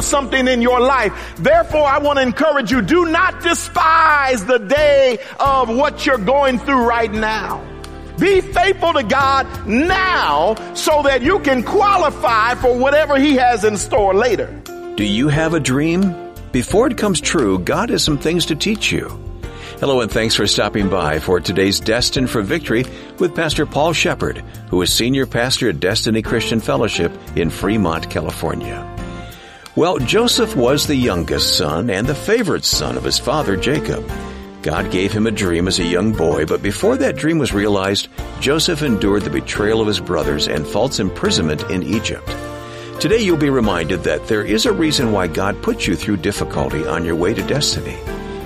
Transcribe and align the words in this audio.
to 0.00 0.06
something 0.06 0.48
in 0.48 0.62
your 0.62 0.80
life. 0.80 1.12
Therefore, 1.36 1.86
I 1.86 1.98
want 1.98 2.18
to 2.18 2.22
encourage 2.22 2.70
you, 2.70 2.82
do 2.82 3.06
not 3.06 3.42
despise 3.42 4.44
the 4.44 4.58
day 4.58 5.18
of 5.38 5.68
what 5.68 6.06
you're 6.06 6.18
going 6.18 6.58
through 6.58 6.84
right 6.86 7.12
now. 7.12 7.64
Be 8.18 8.40
faithful 8.40 8.92
to 8.92 9.02
God 9.02 9.66
now 9.66 10.54
so 10.74 11.02
that 11.02 11.22
you 11.22 11.38
can 11.40 11.62
qualify 11.62 12.54
for 12.54 12.76
whatever 12.76 13.18
He 13.18 13.36
has 13.36 13.64
in 13.64 13.76
store 13.76 14.14
later. 14.14 14.54
Do 14.96 15.04
you 15.04 15.28
have 15.28 15.54
a 15.54 15.60
dream? 15.60 16.32
Before 16.52 16.86
it 16.86 16.98
comes 16.98 17.20
true, 17.20 17.58
God 17.60 17.90
has 17.90 18.02
some 18.02 18.18
things 18.18 18.46
to 18.46 18.56
teach 18.56 18.92
you. 18.92 19.08
Hello 19.78 20.02
and 20.02 20.10
thanks 20.10 20.34
for 20.34 20.46
stopping 20.46 20.90
by 20.90 21.20
for 21.20 21.40
today's 21.40 21.80
Destined 21.80 22.28
for 22.28 22.42
Victory 22.42 22.84
with 23.18 23.34
Pastor 23.34 23.64
Paul 23.64 23.94
Sheppard, 23.94 24.38
who 24.68 24.82
is 24.82 24.92
Senior 24.92 25.24
Pastor 25.24 25.70
at 25.70 25.80
Destiny 25.80 26.20
Christian 26.20 26.60
Fellowship 26.60 27.12
in 27.34 27.48
Fremont, 27.48 28.10
California. 28.10 28.89
Well, 29.76 29.98
Joseph 29.98 30.56
was 30.56 30.86
the 30.86 30.96
youngest 30.96 31.56
son 31.56 31.90
and 31.90 32.04
the 32.04 32.14
favorite 32.14 32.64
son 32.64 32.96
of 32.96 33.04
his 33.04 33.20
father 33.20 33.56
Jacob. 33.56 34.04
God 34.62 34.90
gave 34.90 35.12
him 35.12 35.28
a 35.28 35.30
dream 35.30 35.68
as 35.68 35.78
a 35.78 35.84
young 35.84 36.12
boy, 36.12 36.44
but 36.44 36.60
before 36.60 36.96
that 36.96 37.14
dream 37.14 37.38
was 37.38 37.54
realized, 37.54 38.08
Joseph 38.40 38.82
endured 38.82 39.22
the 39.22 39.30
betrayal 39.30 39.80
of 39.80 39.86
his 39.86 40.00
brothers 40.00 40.48
and 40.48 40.66
false 40.66 40.98
imprisonment 40.98 41.62
in 41.70 41.84
Egypt. 41.84 42.26
Today 43.00 43.22
you'll 43.22 43.36
be 43.36 43.48
reminded 43.48 44.02
that 44.02 44.26
there 44.26 44.44
is 44.44 44.66
a 44.66 44.72
reason 44.72 45.12
why 45.12 45.28
God 45.28 45.62
puts 45.62 45.86
you 45.86 45.94
through 45.94 46.16
difficulty 46.16 46.84
on 46.84 47.04
your 47.04 47.14
way 47.14 47.32
to 47.32 47.46
destiny. 47.46 47.96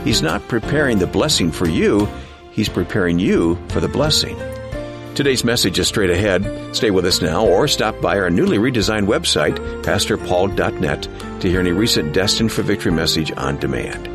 He's 0.04 0.20
not 0.20 0.46
preparing 0.46 0.98
the 0.98 1.06
blessing 1.06 1.50
for 1.50 1.66
you, 1.66 2.06
He's 2.52 2.68
preparing 2.68 3.18
you 3.18 3.58
for 3.70 3.80
the 3.80 3.88
blessing. 3.88 4.38
Today's 5.14 5.44
message 5.44 5.78
is 5.78 5.86
straight 5.86 6.10
ahead. 6.10 6.74
Stay 6.74 6.90
with 6.90 7.04
us 7.06 7.22
now 7.22 7.46
or 7.46 7.68
stop 7.68 8.00
by 8.00 8.18
our 8.18 8.30
newly 8.30 8.58
redesigned 8.58 9.06
website, 9.06 9.56
pastorpaul.net, 9.84 11.02
to 11.40 11.48
hear 11.48 11.60
any 11.60 11.70
recent 11.70 12.12
Destined 12.12 12.50
for 12.50 12.62
Victory 12.62 12.90
message 12.90 13.30
on 13.36 13.56
demand. 13.58 14.06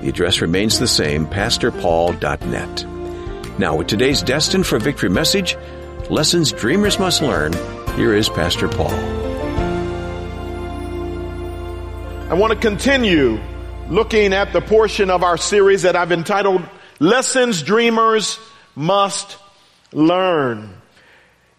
The 0.00 0.08
address 0.08 0.40
remains 0.40 0.78
the 0.78 0.88
same, 0.88 1.26
pastorpaul.net. 1.26 2.86
Now, 3.58 3.76
with 3.76 3.86
today's 3.88 4.22
Destined 4.22 4.66
for 4.66 4.78
Victory 4.78 5.10
message, 5.10 5.58
Lessons 6.08 6.52
Dreamers 6.52 6.98
Must 6.98 7.20
Learn, 7.20 7.52
here 7.96 8.14
is 8.14 8.30
Pastor 8.30 8.66
Paul. 8.66 8.94
I 12.30 12.32
want 12.32 12.54
to 12.54 12.58
continue 12.58 13.38
looking 13.90 14.32
at 14.32 14.54
the 14.54 14.62
portion 14.62 15.10
of 15.10 15.22
our 15.22 15.36
series 15.36 15.82
that 15.82 15.96
I've 15.96 16.12
entitled 16.12 16.62
Lessons 16.98 17.62
Dreamers 17.62 18.38
Must 18.74 19.36
Learn. 19.96 20.74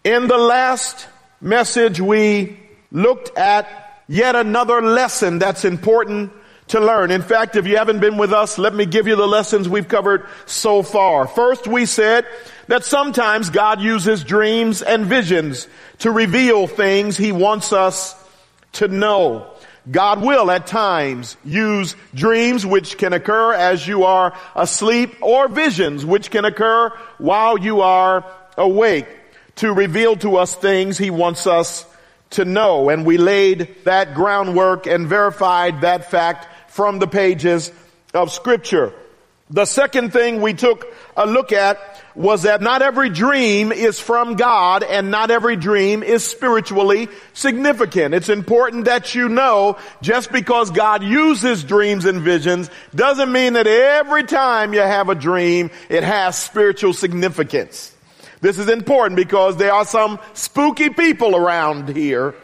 In 0.04 0.28
the 0.28 0.38
last 0.38 1.08
message, 1.42 2.00
we 2.00 2.60
looked 2.92 3.36
at 3.36 4.04
yet 4.08 4.36
another 4.36 4.80
lesson 4.80 5.40
that's 5.40 5.66
important 5.66 6.32
to 6.68 6.80
learn. 6.80 7.10
In 7.10 7.24
fact, 7.24 7.56
if 7.56 7.66
you 7.66 7.78
haven't 7.78 8.00
been 8.00 8.16
with 8.16 8.32
us, 8.32 8.60
let 8.60 8.76
me 8.76 8.86
give 8.86 9.08
you 9.08 9.16
the 9.16 9.28
lessons 9.28 9.68
we've 9.68 9.88
covered 9.88 10.28
so 10.46 10.84
far. 10.84 11.28
First, 11.28 11.66
we 11.66 11.88
said 11.88 12.28
that 12.68 12.86
sometimes 12.86 13.50
God 13.50 13.82
uses 13.82 14.24
dreams 14.24 14.84
and 14.84 15.08
visions 15.08 15.68
to 16.00 16.12
reveal 16.12 16.68
things 16.68 17.18
he 17.18 17.32
wants 17.32 17.74
us 17.74 18.14
to 18.74 18.88
know. 18.88 19.48
God 19.90 20.22
will 20.22 20.52
at 20.52 20.68
times 20.68 21.38
use 21.46 21.96
dreams 22.14 22.66
which 22.66 22.98
can 22.98 23.14
occur 23.14 23.54
as 23.54 23.88
you 23.88 24.04
are 24.04 24.38
asleep 24.56 25.16
or 25.22 25.48
visions 25.48 26.06
which 26.06 26.30
can 26.30 26.46
occur 26.46 26.90
while 27.18 27.58
you 27.58 27.82
are 27.82 28.26
awake 28.58 29.08
to 29.58 29.72
reveal 29.72 30.16
to 30.18 30.38
us 30.38 30.56
things 30.56 30.98
he 30.98 31.10
wants 31.10 31.48
us 31.48 31.86
to 32.32 32.44
know. 32.44 32.90
And 32.90 33.06
we 33.06 33.18
laid 33.18 33.76
that 33.86 34.14
groundwork 34.14 34.88
and 34.88 35.08
verified 35.08 35.82
that 35.82 36.12
fact 36.12 36.48
from 36.72 37.00
the 37.00 37.08
pages 37.08 37.72
of 38.14 38.32
scripture. 38.32 38.94
The 39.50 39.66
second 39.66 40.12
thing 40.12 40.42
we 40.42 40.54
took 40.54 40.94
a 41.16 41.26
look 41.26 41.54
at 41.54 41.80
was 42.16 42.44
that 42.44 42.62
not 42.62 42.82
every 42.82 43.10
dream 43.10 43.72
is 43.72 43.98
from 43.98 44.36
God 44.36 44.84
and 44.84 45.10
not 45.10 45.32
every 45.32 45.56
dream 45.56 46.04
is 46.04 46.26
spiritually 46.26 47.08
significant. 47.34 48.14
It's 48.14 48.28
important 48.28 48.86
that 48.86 49.16
you 49.16 49.30
know 49.30 49.78
just 50.02 50.34
because 50.34 50.70
God 50.72 51.02
uses 51.02 51.64
dreams 51.64 52.04
and 52.04 52.22
visions 52.22 52.70
doesn't 52.94 53.32
mean 53.32 53.54
that 53.54 53.68
every 53.68 54.24
time 54.24 54.74
you 54.74 54.82
have 54.82 55.08
a 55.08 55.16
dream 55.16 55.72
it 55.88 56.04
has 56.04 56.38
spiritual 56.38 56.92
significance. 56.92 57.96
This 58.42 58.60
is 58.60 58.68
important 58.68 59.16
because 59.16 59.56
there 59.56 59.74
are 59.74 59.86
some 59.86 60.20
spooky 60.34 60.90
people 60.90 61.38
around 61.38 61.96
here 61.96 62.36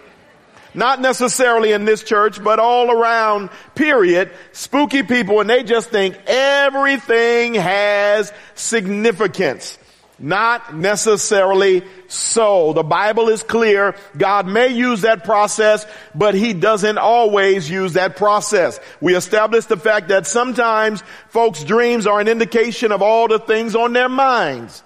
not 0.73 1.01
necessarily 1.01 1.71
in 1.71 1.85
this 1.85 2.03
church, 2.03 2.43
but 2.43 2.59
all 2.59 2.91
around, 2.91 3.49
period. 3.75 4.31
Spooky 4.51 5.03
people 5.03 5.39
and 5.41 5.49
they 5.49 5.63
just 5.63 5.89
think 5.89 6.17
everything 6.27 7.55
has 7.55 8.31
significance. 8.55 9.77
Not 10.19 10.75
necessarily 10.75 11.83
so. 12.07 12.73
The 12.73 12.83
Bible 12.83 13.29
is 13.29 13.43
clear. 13.43 13.95
God 14.15 14.47
may 14.47 14.69
use 14.69 15.01
that 15.01 15.23
process, 15.23 15.85
but 16.13 16.35
He 16.35 16.53
doesn't 16.53 16.97
always 16.97 17.69
use 17.69 17.93
that 17.93 18.15
process. 18.15 18.79
We 19.01 19.15
established 19.15 19.69
the 19.69 19.77
fact 19.77 20.09
that 20.09 20.27
sometimes 20.27 21.03
folks' 21.29 21.63
dreams 21.63 22.07
are 22.07 22.19
an 22.19 22.27
indication 22.27 22.91
of 22.91 23.01
all 23.01 23.27
the 23.27 23.39
things 23.39 23.75
on 23.75 23.93
their 23.93 24.07
minds. 24.07 24.83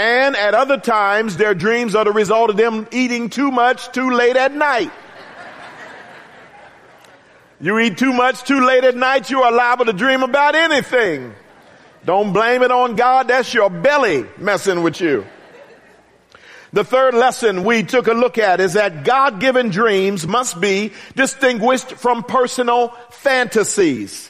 And 0.00 0.34
at 0.34 0.54
other 0.54 0.78
times, 0.78 1.36
their 1.36 1.52
dreams 1.52 1.94
are 1.94 2.06
the 2.06 2.12
result 2.12 2.48
of 2.48 2.56
them 2.56 2.88
eating 2.90 3.28
too 3.28 3.50
much 3.50 3.92
too 3.92 4.10
late 4.10 4.34
at 4.34 4.50
night. 4.50 4.90
You 7.60 7.78
eat 7.78 7.98
too 7.98 8.14
much 8.14 8.44
too 8.44 8.64
late 8.64 8.82
at 8.84 8.96
night, 8.96 9.28
you 9.28 9.42
are 9.42 9.52
liable 9.52 9.84
to 9.84 9.92
dream 9.92 10.22
about 10.22 10.54
anything. 10.54 11.34
Don't 12.02 12.32
blame 12.32 12.62
it 12.62 12.70
on 12.70 12.96
God. 12.96 13.28
That's 13.28 13.52
your 13.52 13.68
belly 13.68 14.24
messing 14.38 14.82
with 14.82 15.02
you. 15.02 15.26
The 16.72 16.82
third 16.82 17.12
lesson 17.12 17.64
we 17.64 17.82
took 17.82 18.06
a 18.06 18.14
look 18.14 18.38
at 18.38 18.58
is 18.58 18.72
that 18.72 19.04
God-given 19.04 19.68
dreams 19.68 20.26
must 20.26 20.58
be 20.62 20.94
distinguished 21.14 21.92
from 21.92 22.22
personal 22.22 22.88
fantasies. 23.10 24.29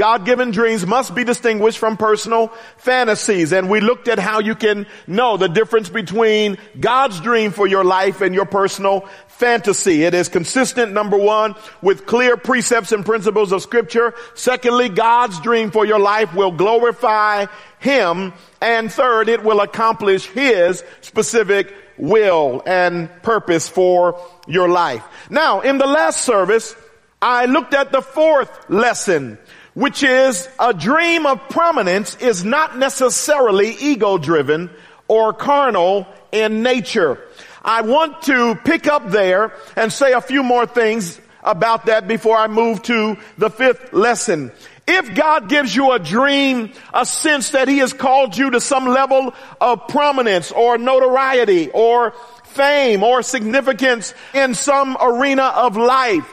God-given 0.00 0.50
dreams 0.50 0.86
must 0.86 1.14
be 1.14 1.24
distinguished 1.24 1.76
from 1.76 1.98
personal 1.98 2.48
fantasies. 2.78 3.52
And 3.52 3.68
we 3.68 3.80
looked 3.82 4.08
at 4.08 4.18
how 4.18 4.40
you 4.40 4.54
can 4.54 4.86
know 5.06 5.36
the 5.36 5.46
difference 5.46 5.90
between 5.90 6.56
God's 6.80 7.20
dream 7.20 7.50
for 7.50 7.66
your 7.66 7.84
life 7.84 8.22
and 8.22 8.34
your 8.34 8.46
personal 8.46 9.06
fantasy. 9.28 10.04
It 10.04 10.14
is 10.14 10.30
consistent, 10.30 10.94
number 10.94 11.18
one, 11.18 11.54
with 11.82 12.06
clear 12.06 12.38
precepts 12.38 12.92
and 12.92 13.04
principles 13.04 13.52
of 13.52 13.60
scripture. 13.60 14.14
Secondly, 14.34 14.88
God's 14.88 15.38
dream 15.40 15.70
for 15.70 15.84
your 15.84 16.00
life 16.00 16.34
will 16.34 16.52
glorify 16.52 17.44
Him. 17.78 18.32
And 18.62 18.90
third, 18.90 19.28
it 19.28 19.44
will 19.44 19.60
accomplish 19.60 20.24
His 20.24 20.82
specific 21.02 21.74
will 21.98 22.62
and 22.64 23.10
purpose 23.22 23.68
for 23.68 24.18
your 24.46 24.70
life. 24.70 25.04
Now, 25.28 25.60
in 25.60 25.76
the 25.76 25.86
last 25.86 26.22
service, 26.22 26.74
I 27.20 27.44
looked 27.44 27.74
at 27.74 27.92
the 27.92 28.00
fourth 28.00 28.70
lesson 28.70 29.36
which 29.74 30.02
is 30.02 30.48
a 30.58 30.74
dream 30.74 31.26
of 31.26 31.48
prominence 31.48 32.16
is 32.16 32.44
not 32.44 32.76
necessarily 32.76 33.76
ego 33.80 34.18
driven 34.18 34.70
or 35.08 35.32
carnal 35.32 36.06
in 36.32 36.62
nature. 36.62 37.18
I 37.62 37.82
want 37.82 38.22
to 38.22 38.54
pick 38.64 38.86
up 38.86 39.10
there 39.10 39.52
and 39.76 39.92
say 39.92 40.12
a 40.12 40.20
few 40.20 40.42
more 40.42 40.66
things 40.66 41.20
about 41.42 41.86
that 41.86 42.08
before 42.08 42.36
I 42.36 42.46
move 42.46 42.82
to 42.84 43.16
the 43.38 43.50
fifth 43.50 43.92
lesson. 43.92 44.52
If 44.86 45.14
God 45.14 45.48
gives 45.48 45.74
you 45.74 45.92
a 45.92 45.98
dream, 45.98 46.72
a 46.92 47.06
sense 47.06 47.50
that 47.50 47.68
He 47.68 47.78
has 47.78 47.92
called 47.92 48.36
you 48.36 48.50
to 48.50 48.60
some 48.60 48.86
level 48.86 49.34
of 49.60 49.86
prominence 49.88 50.50
or 50.50 50.78
notoriety 50.78 51.70
or 51.70 52.12
fame 52.44 53.02
or 53.02 53.22
significance 53.22 54.14
in 54.34 54.54
some 54.54 54.96
arena 55.00 55.44
of 55.44 55.76
life, 55.76 56.28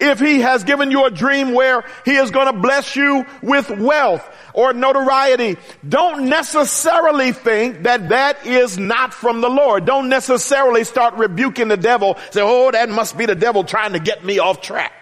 if 0.00 0.20
he 0.20 0.40
has 0.40 0.62
given 0.62 0.90
you 0.90 1.06
a 1.06 1.10
dream 1.10 1.52
where 1.52 1.84
he 2.04 2.14
is 2.14 2.30
going 2.30 2.46
to 2.46 2.52
bless 2.52 2.94
you 2.94 3.26
with 3.42 3.68
wealth 3.70 4.28
or 4.54 4.72
notoriety, 4.72 5.56
don't 5.86 6.28
necessarily 6.28 7.32
think 7.32 7.82
that 7.82 8.10
that 8.10 8.46
is 8.46 8.78
not 8.78 9.12
from 9.12 9.40
the 9.40 9.50
Lord. 9.50 9.86
Don't 9.86 10.08
necessarily 10.08 10.84
start 10.84 11.14
rebuking 11.14 11.66
the 11.68 11.76
devil. 11.76 12.16
Say, 12.30 12.42
oh, 12.42 12.70
that 12.70 12.88
must 12.88 13.18
be 13.18 13.26
the 13.26 13.34
devil 13.34 13.64
trying 13.64 13.92
to 13.94 13.98
get 13.98 14.24
me 14.24 14.38
off 14.38 14.60
track. 14.60 14.92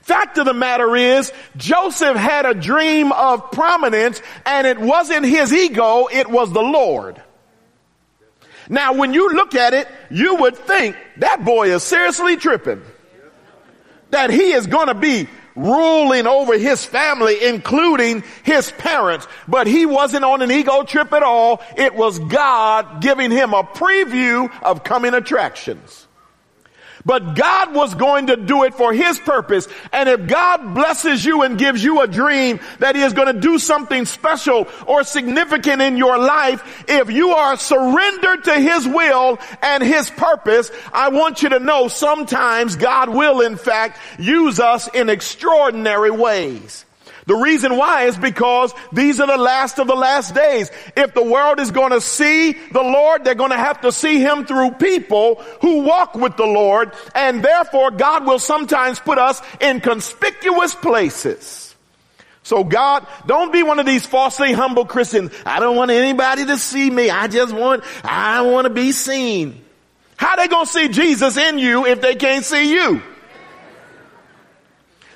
Fact 0.00 0.38
of 0.38 0.46
the 0.46 0.54
matter 0.54 0.96
is, 0.96 1.32
Joseph 1.56 2.16
had 2.16 2.44
a 2.44 2.54
dream 2.54 3.12
of 3.12 3.52
prominence 3.52 4.20
and 4.46 4.66
it 4.66 4.78
wasn't 4.78 5.26
his 5.26 5.52
ego, 5.52 6.08
it 6.10 6.28
was 6.28 6.50
the 6.52 6.62
Lord. 6.62 7.22
Now 8.68 8.94
when 8.94 9.14
you 9.14 9.30
look 9.30 9.54
at 9.54 9.74
it, 9.74 9.86
you 10.10 10.36
would 10.36 10.56
think 10.56 10.96
that 11.18 11.44
boy 11.44 11.72
is 11.74 11.82
seriously 11.82 12.36
tripping 12.36 12.82
that 14.10 14.30
he 14.30 14.52
is 14.52 14.66
going 14.66 14.88
to 14.88 14.94
be 14.94 15.28
ruling 15.54 16.26
over 16.26 16.58
his 16.58 16.84
family, 16.84 17.46
including 17.46 18.24
his 18.42 18.70
parents. 18.72 19.26
But 19.46 19.66
he 19.66 19.86
wasn't 19.86 20.24
on 20.24 20.42
an 20.42 20.50
ego 20.50 20.82
trip 20.82 21.12
at 21.12 21.22
all. 21.22 21.62
It 21.76 21.94
was 21.94 22.18
God 22.18 23.02
giving 23.02 23.30
him 23.30 23.52
a 23.52 23.62
preview 23.62 24.50
of 24.62 24.82
coming 24.84 25.14
attractions. 25.14 26.07
But 27.08 27.34
God 27.34 27.74
was 27.74 27.94
going 27.94 28.26
to 28.26 28.36
do 28.36 28.64
it 28.64 28.74
for 28.74 28.92
His 28.92 29.18
purpose. 29.18 29.66
And 29.94 30.10
if 30.10 30.26
God 30.26 30.74
blesses 30.74 31.24
you 31.24 31.40
and 31.40 31.58
gives 31.58 31.82
you 31.82 32.02
a 32.02 32.06
dream 32.06 32.60
that 32.80 32.96
He 32.96 33.02
is 33.02 33.14
going 33.14 33.34
to 33.34 33.40
do 33.40 33.58
something 33.58 34.04
special 34.04 34.68
or 34.86 35.04
significant 35.04 35.80
in 35.80 35.96
your 35.96 36.18
life, 36.18 36.84
if 36.86 37.10
you 37.10 37.30
are 37.30 37.56
surrendered 37.56 38.44
to 38.44 38.60
His 38.60 38.86
will 38.86 39.38
and 39.62 39.82
His 39.82 40.10
purpose, 40.10 40.70
I 40.92 41.08
want 41.08 41.42
you 41.42 41.48
to 41.48 41.60
know 41.60 41.88
sometimes 41.88 42.76
God 42.76 43.08
will 43.08 43.40
in 43.40 43.56
fact 43.56 43.98
use 44.18 44.60
us 44.60 44.86
in 44.94 45.08
extraordinary 45.08 46.10
ways. 46.10 46.84
The 47.28 47.36
reason 47.36 47.76
why 47.76 48.04
is 48.04 48.16
because 48.16 48.72
these 48.90 49.20
are 49.20 49.26
the 49.26 49.36
last 49.36 49.78
of 49.78 49.86
the 49.86 49.94
last 49.94 50.34
days. 50.34 50.70
If 50.96 51.12
the 51.12 51.22
world 51.22 51.60
is 51.60 51.70
going 51.70 51.92
to 51.92 52.00
see 52.00 52.52
the 52.52 52.82
Lord, 52.82 53.22
they're 53.22 53.34
going 53.34 53.50
to 53.50 53.56
have 53.58 53.82
to 53.82 53.92
see 53.92 54.18
Him 54.18 54.46
through 54.46 54.70
people 54.72 55.34
who 55.60 55.82
walk 55.82 56.14
with 56.14 56.38
the 56.38 56.46
Lord. 56.46 56.90
And 57.14 57.44
therefore 57.44 57.90
God 57.90 58.24
will 58.24 58.38
sometimes 58.38 58.98
put 58.98 59.18
us 59.18 59.42
in 59.60 59.82
conspicuous 59.82 60.74
places. 60.74 61.76
So 62.44 62.64
God, 62.64 63.06
don't 63.26 63.52
be 63.52 63.62
one 63.62 63.78
of 63.78 63.84
these 63.84 64.06
falsely 64.06 64.54
humble 64.54 64.86
Christians. 64.86 65.30
I 65.44 65.60
don't 65.60 65.76
want 65.76 65.90
anybody 65.90 66.46
to 66.46 66.56
see 66.56 66.88
me. 66.88 67.10
I 67.10 67.28
just 67.28 67.52
want, 67.52 67.84
I 68.04 68.40
want 68.40 68.64
to 68.64 68.72
be 68.72 68.90
seen. 68.92 69.62
How 70.16 70.34
they 70.36 70.48
going 70.48 70.64
to 70.64 70.72
see 70.72 70.88
Jesus 70.88 71.36
in 71.36 71.58
you 71.58 71.84
if 71.84 72.00
they 72.00 72.14
can't 72.14 72.42
see 72.42 72.72
you? 72.72 73.02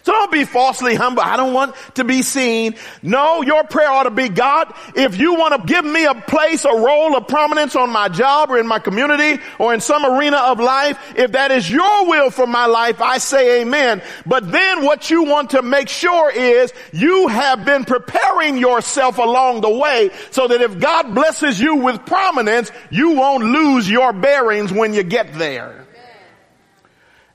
So 0.02 0.12
don't 0.12 0.32
be 0.32 0.44
falsely 0.44 0.94
humble. 0.94 1.22
I 1.22 1.36
don't 1.36 1.52
want 1.52 1.76
to 1.94 2.04
be 2.04 2.22
seen. 2.22 2.74
No, 3.02 3.42
your 3.42 3.62
prayer 3.64 3.88
ought 3.88 4.04
to 4.04 4.10
be, 4.10 4.28
God, 4.28 4.74
if 4.96 5.18
you 5.18 5.34
want 5.34 5.60
to 5.60 5.66
give 5.66 5.84
me 5.84 6.04
a 6.04 6.14
place, 6.14 6.64
a 6.64 6.74
role 6.74 7.16
of 7.16 7.28
prominence 7.28 7.76
on 7.76 7.90
my 7.90 8.08
job 8.08 8.50
or 8.50 8.58
in 8.58 8.66
my 8.66 8.80
community 8.80 9.40
or 9.58 9.72
in 9.72 9.80
some 9.80 10.04
arena 10.04 10.38
of 10.38 10.58
life, 10.58 10.98
if 11.16 11.32
that 11.32 11.52
is 11.52 11.70
your 11.70 12.08
will 12.08 12.30
for 12.30 12.46
my 12.46 12.66
life, 12.66 13.00
I 13.00 13.18
say 13.18 13.62
amen. 13.62 14.02
But 14.26 14.50
then 14.50 14.84
what 14.84 15.08
you 15.10 15.22
want 15.22 15.50
to 15.50 15.62
make 15.62 15.88
sure 15.88 16.30
is 16.30 16.72
you 16.92 17.28
have 17.28 17.64
been 17.64 17.84
preparing 17.84 18.58
yourself 18.58 19.18
along 19.18 19.60
the 19.60 19.70
way 19.70 20.10
so 20.32 20.48
that 20.48 20.60
if 20.60 20.80
God 20.80 21.14
blesses 21.14 21.60
you 21.60 21.76
with 21.76 22.04
prominence, 22.06 22.72
you 22.90 23.12
won't 23.12 23.44
lose 23.44 23.88
your 23.88 24.12
bearings 24.12 24.72
when 24.72 24.94
you 24.94 25.04
get 25.04 25.32
there. 25.34 25.86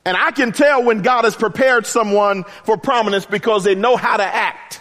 And 0.08 0.16
I 0.16 0.32
can 0.32 0.54
tell 0.54 0.86
when 0.86 1.02
God 1.02 1.26
has 1.26 1.36
prepared 1.36 1.86
someone 1.86 2.46
for 2.64 2.78
prominence 2.78 3.26
because 3.26 3.66
they 3.66 3.76
know 3.76 3.98
how 3.98 4.16
to 4.16 4.24
act 4.24 4.80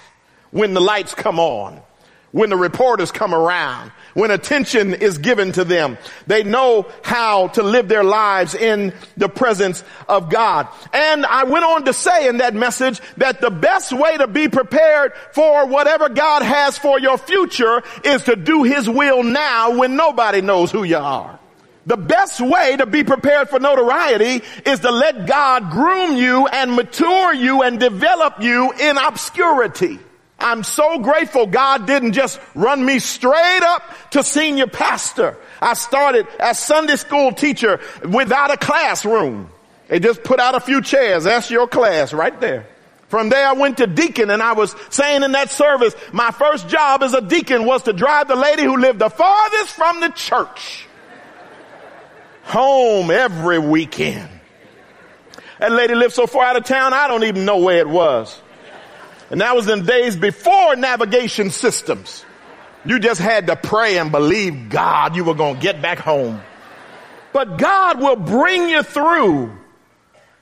when 0.53 0.73
the 0.73 0.81
lights 0.81 1.17
come 1.17 1.41
on, 1.41 1.83
when 2.31 2.49
the 2.49 2.57
reporters 2.57 3.11
come 3.11 3.35
around, 3.35 3.91
when 4.15 4.31
attention 4.31 4.95
is 4.95 5.19
given 5.19 5.51
to 5.51 5.65
them. 5.65 5.99
They 6.29 6.45
know 6.45 6.87
how 7.03 7.49
to 7.49 7.65
live 7.65 7.89
their 7.89 8.05
lives 8.05 8.55
in 8.55 8.95
the 9.17 9.29
presence 9.29 9.83
of 10.09 10.31
God. 10.31 10.69
And 10.93 11.27
I 11.27 11.43
went 11.43 11.65
on 11.65 11.87
to 11.87 11.93
say 11.93 12.29
in 12.29 12.37
that 12.37 12.55
message 12.55 13.01
that 13.17 13.41
the 13.41 13.51
best 13.51 13.93
way 13.93 14.17
to 14.19 14.29
be 14.29 14.47
prepared 14.47 15.13
for 15.33 15.67
whatever 15.67 16.09
God 16.09 16.43
has 16.43 16.79
for 16.79 17.01
your 17.01 17.19
future 17.19 17.83
is 18.05 18.23
to 18.23 18.37
do 18.37 18.63
his 18.63 18.89
will 18.89 19.25
now 19.25 19.77
when 19.77 19.97
nobody 19.97 20.41
knows 20.41 20.71
who 20.71 20.85
you 20.85 20.99
are. 20.99 21.41
The 21.87 21.97
best 21.97 22.41
way 22.41 22.77
to 22.77 22.85
be 22.85 23.05
prepared 23.05 23.49
for 23.49 23.61
notoriety 23.61 24.43
is 24.65 24.81
to 24.81 24.91
let 24.91 25.27
God 25.27 25.71
groom 25.71 26.17
you 26.17 26.49
and 26.49 26.75
mature 26.75 27.33
you 27.33 27.63
and 27.63 27.79
develop 27.79 28.43
you 28.43 28.73
in 28.73 28.99
obscurity. 28.99 30.01
I'm 30.39 30.65
so 30.65 30.99
grateful 30.99 31.47
God 31.47 31.87
didn't 31.87 32.13
just 32.13 32.41
run 32.57 32.85
me 32.85 32.99
straight 32.99 33.63
up 33.63 33.83
to 34.11 34.25
senior 34.25 34.67
pastor. 34.67 35.39
I 35.63 35.75
started 35.75 36.27
as 36.41 36.59
Sunday 36.59 36.97
school 36.97 37.31
teacher 37.31 37.81
without 38.03 38.51
a 38.51 38.57
classroom. 38.57 39.49
They 39.87 40.01
just 40.01 40.25
put 40.25 40.41
out 40.41 40.57
a 40.57 40.61
few 40.61 40.83
chairs. 40.83 41.23
That's 41.23 41.53
your 41.53 41.69
class 41.69 42.13
right 42.13 42.39
there. 42.41 42.67
From 43.07 43.29
there 43.29 43.47
I 43.47 43.53
went 43.53 43.77
to 43.79 43.87
deacon 43.87 44.31
and 44.31 44.43
I 44.43 44.55
was 44.55 44.75
saying 44.91 45.23
in 45.23 45.33
that 45.33 45.51
service, 45.51 45.95
my 46.13 46.33
first 46.33 46.69
job 46.69 47.05
as 47.05 47.15
a 47.15 47.21
deacon 47.21 47.65
was 47.65 47.85
to 47.85 47.93
drive 47.93 48.27
the 48.27 48.35
lady 48.35 48.65
who 48.65 48.77
lived 48.77 48.99
the 48.99 49.09
farthest 49.09 49.71
from 49.71 50.01
the 50.01 50.09
church 50.09 50.86
home 52.47 53.11
every 53.11 53.59
weekend. 53.59 54.29
That 55.59 55.73
lady 55.73 55.95
lived 55.95 56.15
so 56.15 56.27
far 56.27 56.45
out 56.45 56.57
of 56.57 56.65
town, 56.65 56.95
I 56.95 57.09
don't 57.09 57.25
even 57.25 57.45
know 57.45 57.59
where 57.59 57.79
it 57.79 57.89
was. 57.89 58.41
And 59.31 59.41
that 59.41 59.57
was 59.57 59.69
in 59.69 59.85
days 59.85 60.15
before 60.17 60.77
navigation 60.77 61.51
systems. 61.51 62.25
You 62.85 63.01
just 63.01 63.21
had 63.21 63.49
to 63.49 63.57
pray 63.57 63.99
and 63.99 64.13
believe 64.13 64.69
God 64.69 65.17
you 65.17 65.25
were 65.25 65.35
going 65.35 65.57
to 65.57 65.61
get 65.61 65.83
back 65.83 65.99
home. 65.99 66.41
But 67.33 67.59
God 67.59 67.99
will 67.99 68.17
bring 68.17 68.69
you 68.69 68.85
through 68.85 69.53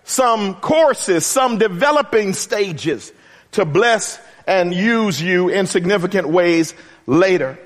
some 0.05 0.57
courses, 0.57 1.25
some 1.25 1.57
developing 1.57 2.35
stages 2.35 3.11
to 3.53 3.65
bless 3.65 4.21
and 4.47 4.75
use 4.75 5.23
you 5.23 5.49
in 5.49 5.67
significant 5.67 6.29
ways 6.29 6.75
later. 7.07 7.59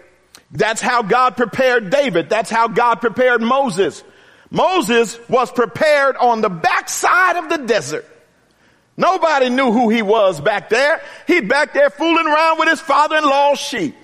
That's 0.52 0.80
how 0.80 1.02
God 1.02 1.36
prepared 1.36 1.90
David. 1.90 2.30
That's 2.30 2.50
how 2.50 2.68
God 2.68 2.96
prepared 3.00 3.42
Moses. 3.42 4.04
Moses 4.50 5.18
was 5.28 5.50
prepared 5.52 6.16
on 6.16 6.40
the 6.40 6.48
backside 6.48 7.36
of 7.36 7.48
the 7.48 7.58
desert. 7.66 8.06
Nobody 8.96 9.48
knew 9.48 9.70
who 9.70 9.90
he 9.90 10.02
was 10.02 10.40
back 10.40 10.70
there. 10.70 11.00
He 11.26 11.40
back 11.40 11.72
there 11.72 11.90
fooling 11.90 12.26
around 12.26 12.58
with 12.58 12.68
his 12.68 12.80
father-in-law's 12.80 13.58
sheep. 13.58 13.94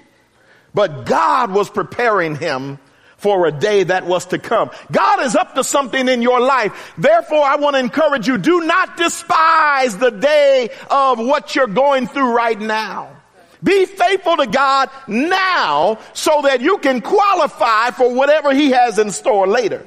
But 0.73 1.07
God 1.07 1.51
was 1.51 1.71
preparing 1.71 2.37
him 2.37 2.79
for 3.17 3.47
a 3.47 3.53
day 3.53 3.85
that 3.85 4.07
was 4.07 4.27
to 4.27 4.39
come. 4.39 4.71
God 4.93 5.23
is 5.23 5.35
up 5.35 5.55
to 5.55 5.65
something 5.65 6.09
in 6.09 6.21
your 6.21 6.41
life. 6.41 6.93
Therefore, 6.99 7.43
I 7.43 7.57
want 7.57 7.75
to 7.75 7.81
encourage 7.81 8.29
you, 8.29 8.37
do 8.39 8.61
not 8.61 8.97
despise 8.97 9.97
the 9.97 10.11
day 10.11 10.69
of 10.91 11.19
what 11.19 11.55
you're 11.55 11.67
going 11.67 12.07
through 12.07 12.33
right 12.35 12.61
now. 12.61 13.17
Be 13.63 13.87
faithful 13.87 14.37
to 14.37 14.47
God 14.47 14.91
now 15.09 15.99
so 16.13 16.43
that 16.43 16.61
you 16.61 16.79
can 16.79 17.01
qualify 17.01 17.91
for 17.93 18.15
whatever 18.15 18.53
he 18.53 18.73
has 18.73 18.99
in 18.99 19.11
store 19.11 19.47
later. 19.47 19.87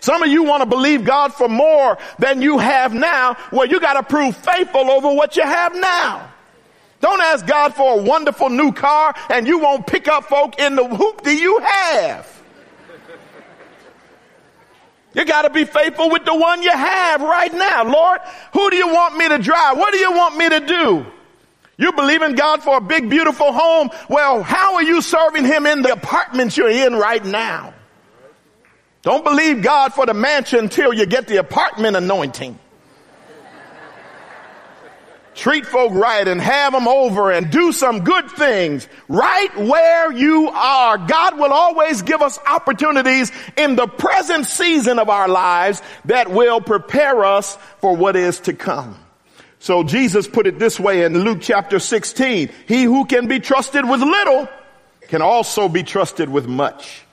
Some 0.00 0.22
of 0.22 0.28
you 0.28 0.44
want 0.44 0.62
to 0.62 0.68
believe 0.68 1.04
God 1.04 1.34
for 1.34 1.48
more 1.48 1.98
than 2.18 2.40
you 2.42 2.58
have 2.58 2.94
now. 2.94 3.36
Well, 3.50 3.66
you 3.66 3.80
got 3.80 3.94
to 3.94 4.02
prove 4.02 4.36
faithful 4.36 4.90
over 4.90 5.12
what 5.12 5.36
you 5.36 5.42
have 5.42 5.74
now. 5.74 6.30
Don't 7.00 7.20
ask 7.20 7.46
God 7.46 7.74
for 7.74 7.98
a 7.98 8.02
wonderful 8.02 8.48
new 8.48 8.72
car 8.72 9.14
and 9.30 9.46
you 9.46 9.58
won't 9.58 9.86
pick 9.86 10.08
up 10.08 10.24
folk 10.24 10.58
in 10.58 10.74
the 10.76 10.84
hoop 10.84 11.22
that 11.22 11.34
you 11.34 11.60
have. 11.60 12.34
You 15.14 15.24
got 15.24 15.42
to 15.42 15.50
be 15.50 15.64
faithful 15.64 16.10
with 16.10 16.24
the 16.24 16.34
one 16.34 16.62
you 16.62 16.70
have 16.70 17.22
right 17.22 17.52
now. 17.52 17.84
Lord, 17.84 18.20
who 18.52 18.70
do 18.70 18.76
you 18.76 18.88
want 18.88 19.16
me 19.16 19.28
to 19.28 19.38
drive? 19.38 19.78
What 19.78 19.92
do 19.92 19.98
you 19.98 20.12
want 20.12 20.36
me 20.36 20.48
to 20.48 20.60
do? 20.60 21.06
You 21.76 21.92
believe 21.92 22.22
in 22.22 22.34
God 22.34 22.62
for 22.62 22.76
a 22.76 22.80
big, 22.80 23.08
beautiful 23.08 23.52
home. 23.52 23.90
Well, 24.08 24.42
how 24.42 24.74
are 24.74 24.82
you 24.82 25.00
serving 25.00 25.44
him 25.44 25.64
in 25.66 25.82
the 25.82 25.92
apartment 25.92 26.56
you're 26.56 26.68
in 26.68 26.94
right 26.94 27.24
now? 27.24 27.74
Don't 29.02 29.24
believe 29.24 29.62
God 29.62 29.94
for 29.94 30.06
the 30.06 30.14
mansion 30.14 30.60
until 30.60 30.92
you 30.92 31.06
get 31.06 31.28
the 31.28 31.36
apartment 31.36 31.96
anointing. 31.96 32.58
Treat 35.38 35.66
folk 35.66 35.92
right 35.92 36.26
and 36.26 36.40
have 36.40 36.72
them 36.72 36.88
over 36.88 37.30
and 37.30 37.48
do 37.48 37.70
some 37.70 38.02
good 38.02 38.28
things 38.28 38.88
right 39.06 39.56
where 39.56 40.10
you 40.10 40.48
are. 40.48 40.98
God 40.98 41.38
will 41.38 41.52
always 41.52 42.02
give 42.02 42.22
us 42.22 42.40
opportunities 42.44 43.30
in 43.56 43.76
the 43.76 43.86
present 43.86 44.46
season 44.46 44.98
of 44.98 45.08
our 45.08 45.28
lives 45.28 45.80
that 46.06 46.28
will 46.28 46.60
prepare 46.60 47.24
us 47.24 47.56
for 47.78 47.94
what 47.94 48.16
is 48.16 48.40
to 48.40 48.52
come. 48.52 48.98
So 49.60 49.84
Jesus 49.84 50.26
put 50.26 50.48
it 50.48 50.58
this 50.58 50.80
way 50.80 51.04
in 51.04 51.16
Luke 51.16 51.38
chapter 51.40 51.78
16. 51.78 52.50
He 52.66 52.82
who 52.82 53.04
can 53.04 53.28
be 53.28 53.38
trusted 53.38 53.88
with 53.88 54.00
little 54.00 54.48
can 55.02 55.22
also 55.22 55.68
be 55.68 55.84
trusted 55.84 56.28
with 56.28 56.48
much. 56.48 57.04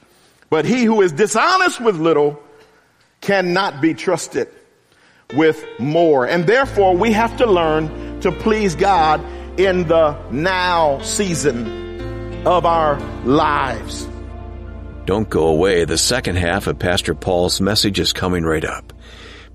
But 0.55 0.63
he 0.63 0.85
who 0.85 1.01
is 1.01 1.11
dishonest 1.11 1.81
with 1.81 1.97
little 1.97 2.41
cannot 3.19 3.81
be 3.81 3.93
trusted 3.93 4.47
with 5.35 5.61
more. 5.79 6.25
And 6.25 6.47
therefore 6.47 6.95
we 6.95 7.11
have 7.11 7.35
to 7.39 7.45
learn 7.45 8.21
to 8.21 8.31
please 8.31 8.73
God 8.73 9.19
in 9.59 9.85
the 9.89 10.17
now 10.31 11.01
season 11.01 12.47
of 12.47 12.65
our 12.65 12.97
lives. 13.25 14.07
Don't 15.03 15.29
go 15.29 15.47
away. 15.47 15.83
The 15.83 15.97
second 15.97 16.37
half 16.37 16.67
of 16.67 16.79
Pastor 16.79 17.13
Paul's 17.13 17.59
message 17.59 17.99
is 17.99 18.13
coming 18.13 18.45
right 18.45 18.63
up. 18.63 18.93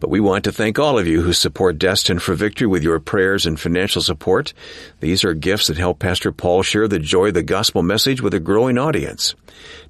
But 0.01 0.09
we 0.09 0.21
want 0.21 0.45
to 0.45 0.53
thank 0.53 0.79
all 0.79 0.99
of 0.99 1.07
you 1.07 1.21
who 1.21 1.35
support 1.35 1.79
Destined 1.79 2.23
for 2.23 2.35
Victory 2.35 2.67
with 2.67 2.83
your 2.83 2.99
prayers 3.01 3.45
and 3.45 3.61
financial 3.61 4.01
support. 4.01 4.55
These 5.01 5.25
are 5.25 5.35
gifts 5.35 5.67
that 5.67 5.77
help 5.77 5.99
Pastor 5.99 6.33
Paul 6.33 6.63
share 6.63 6.89
the 6.89 6.99
joy 6.99 7.29
of 7.29 7.35
the 7.35 7.43
gospel 7.43 7.83
message 7.83 8.23
with 8.23 8.33
a 8.33 8.41
growing 8.41 8.79
audience. 8.79 9.35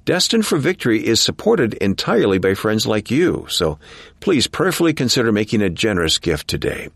Destined 0.05 0.47
for 0.47 0.57
Victory 0.57 1.05
is 1.05 1.21
supported 1.21 1.75
entirely 1.75 2.39
by 2.39 2.55
friends 2.55 2.87
like 2.87 3.11
you, 3.11 3.45
so 3.49 3.77
please 4.19 4.47
prayerfully 4.47 4.93
consider 4.93 5.31
making 5.31 5.61
a 5.61 5.69
generous 5.69 6.17
gift 6.17 6.47
today. 6.47 6.89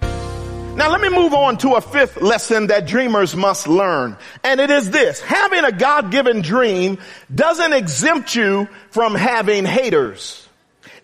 Now 0.00 0.90
let 0.90 1.02
me 1.02 1.10
move 1.10 1.34
on 1.34 1.58
to 1.58 1.74
a 1.74 1.80
fifth 1.82 2.22
lesson 2.22 2.68
that 2.68 2.86
dreamers 2.86 3.36
must 3.36 3.68
learn. 3.68 4.16
And 4.42 4.58
it 4.58 4.70
is 4.70 4.90
this. 4.90 5.20
Having 5.20 5.64
a 5.64 5.72
God-given 5.72 6.40
dream 6.40 6.96
doesn't 7.34 7.74
exempt 7.74 8.34
you 8.34 8.66
from 8.92 9.14
having 9.14 9.66
haters. 9.66 10.48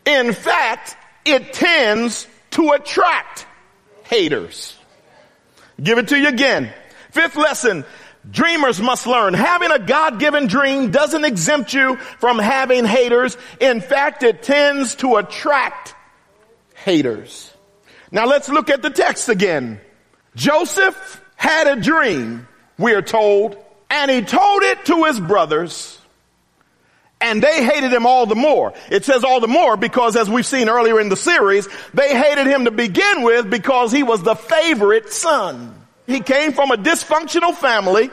In 0.07 0.33
fact, 0.33 0.97
it 1.27 1.53
tends 1.53 2.27
to 2.53 2.71
attract 2.71 3.47
haters. 4.05 4.79
Give 5.83 5.99
it 5.99 6.09
to 6.09 6.19
you 6.19 6.29
again. 6.29 6.73
Fifth 7.11 7.37
lesson. 7.37 7.85
Dreamers 8.31 8.81
must 8.81 9.07
learn. 9.07 9.35
Having 9.35 9.71
a 9.71 9.79
God-given 9.79 10.49
dream 10.49 10.91
doesn't 10.91 11.25
exempt 11.25 11.73
you 11.73 11.97
from 12.19 12.39
having 12.39 12.85
haters. 12.85 13.37
In 13.61 13.81
fact, 13.81 14.23
it 14.23 14.43
tends 14.43 14.97
to 14.97 15.17
attract 15.17 15.95
haters. 16.75 17.53
Now 18.11 18.27
let's 18.27 18.49
look 18.49 18.69
at 18.71 18.83
the 18.83 18.91
text 18.91 19.29
again. 19.29 19.81
Joseph 20.35 21.23
had 21.37 21.67
a 21.67 21.81
dream, 21.81 22.49
we 22.79 22.95
are 22.95 23.03
told, 23.03 23.57
and 23.89 24.11
he 24.11 24.23
told 24.23 24.63
it 24.63 24.85
to 24.87 25.05
his 25.05 25.21
brothers, 25.21 25.99
and 27.21 27.43
they 27.43 27.65
hated 27.65 27.93
him 27.93 28.07
all 28.07 28.27
the 28.27 28.35
more. 28.35 28.75
It 28.91 29.05
says 29.05 29.25
all 29.25 29.41
the 29.41 29.49
more 29.49 29.77
because 29.77 30.17
as 30.17 30.29
we've 30.29 30.47
seen 30.47 30.69
earlier 30.69 31.01
in 31.01 31.09
the 31.09 31.17
series, 31.17 31.69
they 31.95 32.17
hated 32.17 32.47
him 32.47 32.65
to 32.65 32.71
begin 32.71 33.23
with 33.23 33.49
because 33.49 33.93
he 33.93 34.03
was 34.03 34.23
the 34.23 34.35
favorite 34.35 35.13
son. 35.13 35.76
He 36.07 36.21
came 36.21 36.53
from 36.53 36.71
a 36.71 36.77
dysfunctional 36.77 37.55
family. 37.55 38.11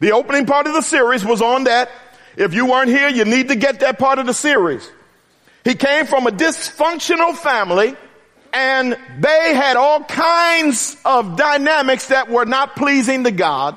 The 0.00 0.12
opening 0.12 0.46
part 0.46 0.66
of 0.66 0.74
the 0.74 0.82
series 0.82 1.24
was 1.24 1.42
on 1.42 1.64
that. 1.64 1.90
If 2.36 2.54
you 2.54 2.66
weren't 2.66 2.88
here, 2.88 3.08
you 3.08 3.24
need 3.24 3.48
to 3.48 3.56
get 3.56 3.80
that 3.80 3.98
part 3.98 4.18
of 4.18 4.26
the 4.26 4.34
series. 4.34 4.88
He 5.64 5.74
came 5.74 6.06
from 6.06 6.26
a 6.26 6.30
dysfunctional 6.30 7.34
family 7.36 7.96
and 8.52 8.96
they 9.18 9.54
had 9.54 9.76
all 9.76 10.02
kinds 10.04 10.96
of 11.04 11.36
dynamics 11.36 12.08
that 12.08 12.28
were 12.28 12.46
not 12.46 12.76
pleasing 12.76 13.24
to 13.24 13.30
God, 13.30 13.76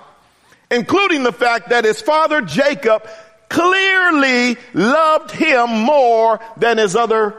including 0.72 1.24
the 1.24 1.34
fact 1.34 1.70
that 1.70 1.86
his 1.86 2.02
father 2.02 2.42
Jacob 2.42 3.08
clearly 3.50 4.58
loved 4.74 5.32
him 5.32 5.70
more 5.70 6.40
than 6.58 6.78
his 6.78 6.96
other 6.96 7.36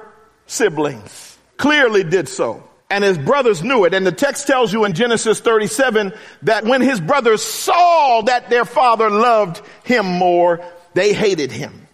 siblings. 0.46 1.38
Clearly 1.56 2.04
did 2.04 2.28
so 2.28 2.62
and 2.90 3.02
his 3.02 3.18
brothers 3.18 3.62
knew 3.62 3.84
it. 3.84 3.94
And 3.94 4.06
the 4.06 4.12
text 4.12 4.46
tells 4.46 4.72
you 4.72 4.84
in 4.84 4.92
Genesis 4.92 5.40
37 5.40 6.12
that 6.42 6.64
when 6.64 6.80
his 6.80 7.00
brothers 7.00 7.42
saw 7.42 8.22
that 8.22 8.50
their 8.50 8.64
father 8.64 9.10
loved 9.10 9.62
him 9.84 10.06
more, 10.06 10.64
they 10.94 11.12
hated 11.12 11.50
him. 11.50 11.86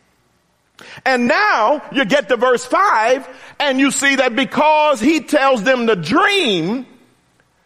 And 1.05 1.29
now 1.29 1.83
you 1.93 2.05
get 2.05 2.29
to 2.29 2.37
verse 2.37 2.65
5 2.65 3.29
and 3.59 3.79
you 3.79 3.91
see 3.91 4.17
that 4.17 4.35
because 4.35 5.01
he 5.01 5.21
tells 5.21 5.63
them 5.63 5.87
the 5.87 5.97
dream, 5.97 6.87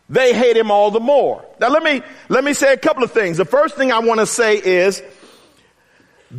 they 0.08 0.34
hate 0.34 0.56
him 0.56 0.70
all 0.70 0.90
the 0.90 1.00
more. 1.00 1.44
Now 1.60 1.68
let 1.70 1.82
me, 1.82 2.02
let 2.28 2.44
me 2.44 2.52
say 2.52 2.72
a 2.72 2.76
couple 2.76 3.02
of 3.02 3.12
things. 3.12 3.38
The 3.38 3.44
first 3.44 3.76
thing 3.76 3.90
I 3.90 4.00
want 4.00 4.20
to 4.20 4.26
say 4.26 4.56
is 4.56 5.02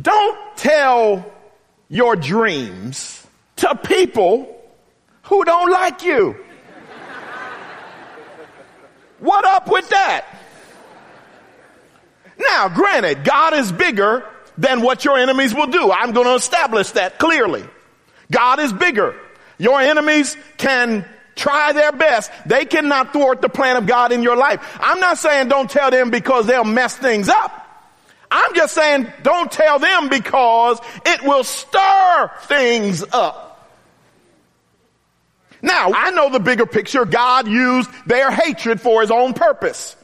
don't 0.00 0.38
tell 0.56 1.30
your 1.88 2.16
dreams 2.16 3.26
to 3.56 3.74
people 3.74 4.52
who 5.24 5.44
don't 5.44 5.70
like 5.70 6.04
you. 6.04 6.36
What 9.18 9.44
up 9.44 9.68
with 9.68 9.88
that? 9.90 10.26
Now, 12.38 12.68
granted, 12.68 13.24
God 13.24 13.54
is 13.54 13.72
bigger 13.72 14.24
than 14.58 14.82
what 14.82 15.04
your 15.04 15.18
enemies 15.18 15.54
will 15.54 15.66
do. 15.68 15.90
I'm 15.90 16.12
going 16.12 16.26
to 16.26 16.34
establish 16.34 16.90
that 16.92 17.18
clearly. 17.18 17.64
God 18.30 18.60
is 18.60 18.72
bigger. 18.72 19.14
Your 19.58 19.80
enemies 19.80 20.36
can 20.58 21.06
try 21.34 21.72
their 21.72 21.92
best. 21.92 22.30
They 22.46 22.64
cannot 22.64 23.12
thwart 23.12 23.40
the 23.40 23.48
plan 23.48 23.76
of 23.76 23.86
God 23.86 24.12
in 24.12 24.22
your 24.22 24.36
life. 24.36 24.78
I'm 24.80 25.00
not 25.00 25.18
saying 25.18 25.48
don't 25.48 25.70
tell 25.70 25.90
them 25.90 26.10
because 26.10 26.46
they'll 26.46 26.64
mess 26.64 26.96
things 26.96 27.28
up. 27.28 27.62
I'm 28.30 28.54
just 28.54 28.74
saying 28.74 29.06
don't 29.22 29.50
tell 29.50 29.78
them 29.78 30.08
because 30.08 30.80
it 31.04 31.22
will 31.22 31.44
stir 31.44 32.30
things 32.42 33.04
up. 33.12 33.45
Now, 35.66 35.90
I 35.92 36.12
know 36.12 36.30
the 36.30 36.38
bigger 36.38 36.64
picture. 36.64 37.04
God 37.04 37.48
used 37.48 37.90
their 38.06 38.30
hatred 38.30 38.80
for 38.80 39.00
his 39.00 39.10
own 39.10 39.34
purpose. 39.34 39.96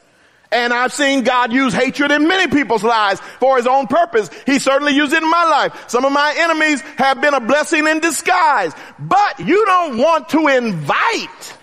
And 0.50 0.72
I've 0.72 0.92
seen 0.92 1.22
God 1.22 1.52
use 1.52 1.72
hatred 1.72 2.10
in 2.10 2.26
many 2.26 2.50
people's 2.50 2.82
lives 2.82 3.20
for 3.38 3.56
his 3.56 3.66
own 3.68 3.86
purpose. 3.86 4.28
He 4.44 4.58
certainly 4.58 4.92
used 4.92 5.12
it 5.12 5.22
in 5.22 5.30
my 5.30 5.44
life. 5.44 5.88
Some 5.88 6.04
of 6.04 6.12
my 6.12 6.34
enemies 6.36 6.80
have 6.98 7.20
been 7.20 7.32
a 7.32 7.40
blessing 7.40 7.86
in 7.86 8.00
disguise. 8.00 8.72
But 8.98 9.38
you 9.38 9.64
don't 9.64 9.98
want 9.98 10.30
to 10.30 10.48
invite 10.48 11.56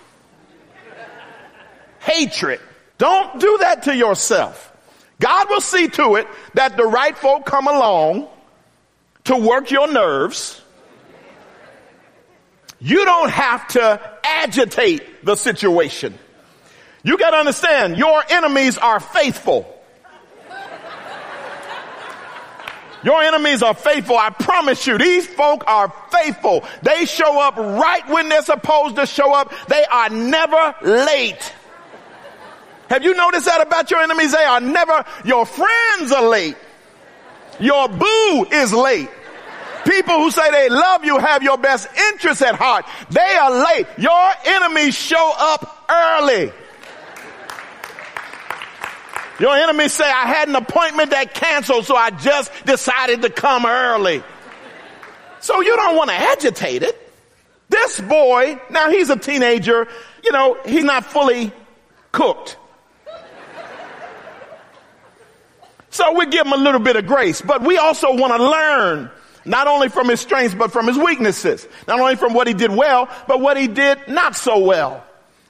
hatred. 1.98 2.60
Don't 2.96 3.38
do 3.38 3.58
that 3.60 3.82
to 3.82 3.94
yourself. 3.94 4.72
God 5.20 5.50
will 5.50 5.60
see 5.60 5.88
to 5.88 6.16
it 6.16 6.26
that 6.54 6.78
the 6.78 6.86
right 6.86 7.16
folk 7.16 7.44
come 7.44 7.68
along 7.68 8.28
to 9.24 9.36
work 9.36 9.70
your 9.70 9.92
nerves 9.92 10.60
you 12.80 13.04
don't 13.04 13.30
have 13.30 13.68
to 13.68 14.18
agitate 14.24 15.24
the 15.24 15.36
situation. 15.36 16.18
You 17.02 17.18
gotta 17.18 17.36
understand, 17.36 17.96
your 17.96 18.22
enemies 18.28 18.78
are 18.78 19.00
faithful. 19.00 19.76
Your 23.02 23.22
enemies 23.22 23.62
are 23.62 23.74
faithful. 23.74 24.18
I 24.18 24.30
promise 24.30 24.86
you, 24.86 24.98
these 24.98 25.26
folk 25.26 25.64
are 25.66 25.92
faithful. 26.12 26.64
They 26.82 27.06
show 27.06 27.40
up 27.40 27.56
right 27.56 28.06
when 28.08 28.28
they're 28.28 28.42
supposed 28.42 28.96
to 28.96 29.06
show 29.06 29.32
up. 29.32 29.52
They 29.68 29.84
are 29.84 30.10
never 30.10 30.74
late. 30.82 31.54
Have 32.90 33.04
you 33.04 33.14
noticed 33.14 33.46
that 33.46 33.62
about 33.66 33.90
your 33.90 34.00
enemies? 34.00 34.32
They 34.32 34.44
are 34.44 34.60
never, 34.60 35.04
your 35.24 35.46
friends 35.46 36.12
are 36.12 36.28
late. 36.28 36.56
Your 37.58 37.88
boo 37.88 38.46
is 38.52 38.72
late. 38.72 39.08
People 39.84 40.18
who 40.18 40.30
say 40.30 40.50
they 40.50 40.68
love 40.68 41.04
you 41.04 41.18
have 41.18 41.42
your 41.42 41.58
best 41.58 41.88
interests 42.12 42.42
at 42.42 42.54
heart. 42.54 42.84
They 43.10 43.20
are 43.20 43.64
late. 43.64 43.86
Your 43.98 44.30
enemies 44.44 44.94
show 44.94 45.32
up 45.36 45.86
early. 45.88 46.52
Your 49.40 49.56
enemies 49.56 49.92
say, 49.94 50.04
I 50.04 50.26
had 50.26 50.48
an 50.48 50.56
appointment 50.56 51.10
that 51.10 51.32
canceled, 51.32 51.86
so 51.86 51.96
I 51.96 52.10
just 52.10 52.52
decided 52.66 53.22
to 53.22 53.30
come 53.30 53.64
early. 53.64 54.22
So 55.40 55.62
you 55.62 55.74
don't 55.76 55.96
want 55.96 56.10
to 56.10 56.16
agitate 56.16 56.82
it. 56.82 56.96
This 57.70 58.00
boy, 58.00 58.60
now 58.68 58.90
he's 58.90 59.08
a 59.08 59.16
teenager, 59.16 59.88
you 60.22 60.32
know, 60.32 60.58
he's 60.66 60.84
not 60.84 61.06
fully 61.06 61.52
cooked. 62.12 62.58
So 65.88 66.12
we 66.18 66.26
give 66.26 66.46
him 66.46 66.52
a 66.52 66.56
little 66.56 66.80
bit 66.80 66.96
of 66.96 67.06
grace, 67.06 67.40
but 67.40 67.62
we 67.62 67.78
also 67.78 68.14
want 68.14 68.36
to 68.36 68.44
learn 68.44 69.10
not 69.44 69.66
only 69.66 69.88
from 69.88 70.08
his 70.08 70.20
strengths, 70.20 70.54
but 70.54 70.72
from 70.72 70.86
his 70.86 70.98
weaknesses. 70.98 71.66
Not 71.88 72.00
only 72.00 72.16
from 72.16 72.34
what 72.34 72.46
he 72.46 72.54
did 72.54 72.70
well, 72.70 73.08
but 73.26 73.40
what 73.40 73.56
he 73.56 73.68
did 73.68 74.08
not 74.08 74.36
so 74.36 74.58
well. 74.58 75.04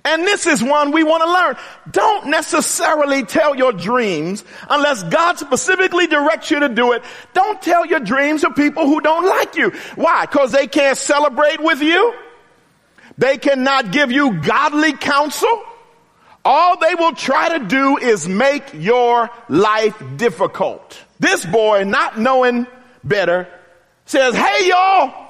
And 0.04 0.22
this 0.22 0.46
is 0.46 0.62
one 0.62 0.92
we 0.92 1.04
want 1.04 1.22
to 1.22 1.30
learn. 1.30 1.56
Don't 1.90 2.28
necessarily 2.28 3.24
tell 3.24 3.54
your 3.54 3.72
dreams 3.72 4.44
unless 4.68 5.02
God 5.02 5.38
specifically 5.38 6.06
directs 6.06 6.50
you 6.50 6.60
to 6.60 6.68
do 6.68 6.92
it. 6.92 7.02
Don't 7.34 7.60
tell 7.60 7.84
your 7.84 8.00
dreams 8.00 8.40
to 8.40 8.50
people 8.50 8.86
who 8.86 9.00
don't 9.00 9.26
like 9.26 9.56
you. 9.56 9.70
Why? 9.96 10.24
Because 10.24 10.52
they 10.52 10.66
can't 10.66 10.96
celebrate 10.96 11.60
with 11.60 11.82
you. 11.82 12.14
They 13.18 13.36
cannot 13.36 13.92
give 13.92 14.10
you 14.10 14.40
godly 14.40 14.94
counsel. 14.94 15.64
All 16.42 16.78
they 16.78 16.94
will 16.94 17.12
try 17.12 17.58
to 17.58 17.66
do 17.66 17.98
is 17.98 18.26
make 18.26 18.72
your 18.72 19.28
life 19.50 20.02
difficult. 20.16 20.98
This 21.18 21.44
boy, 21.44 21.84
not 21.84 22.18
knowing 22.18 22.66
better, 23.04 23.46
says, 24.10 24.34
Hey, 24.34 24.68
y'all, 24.68 25.28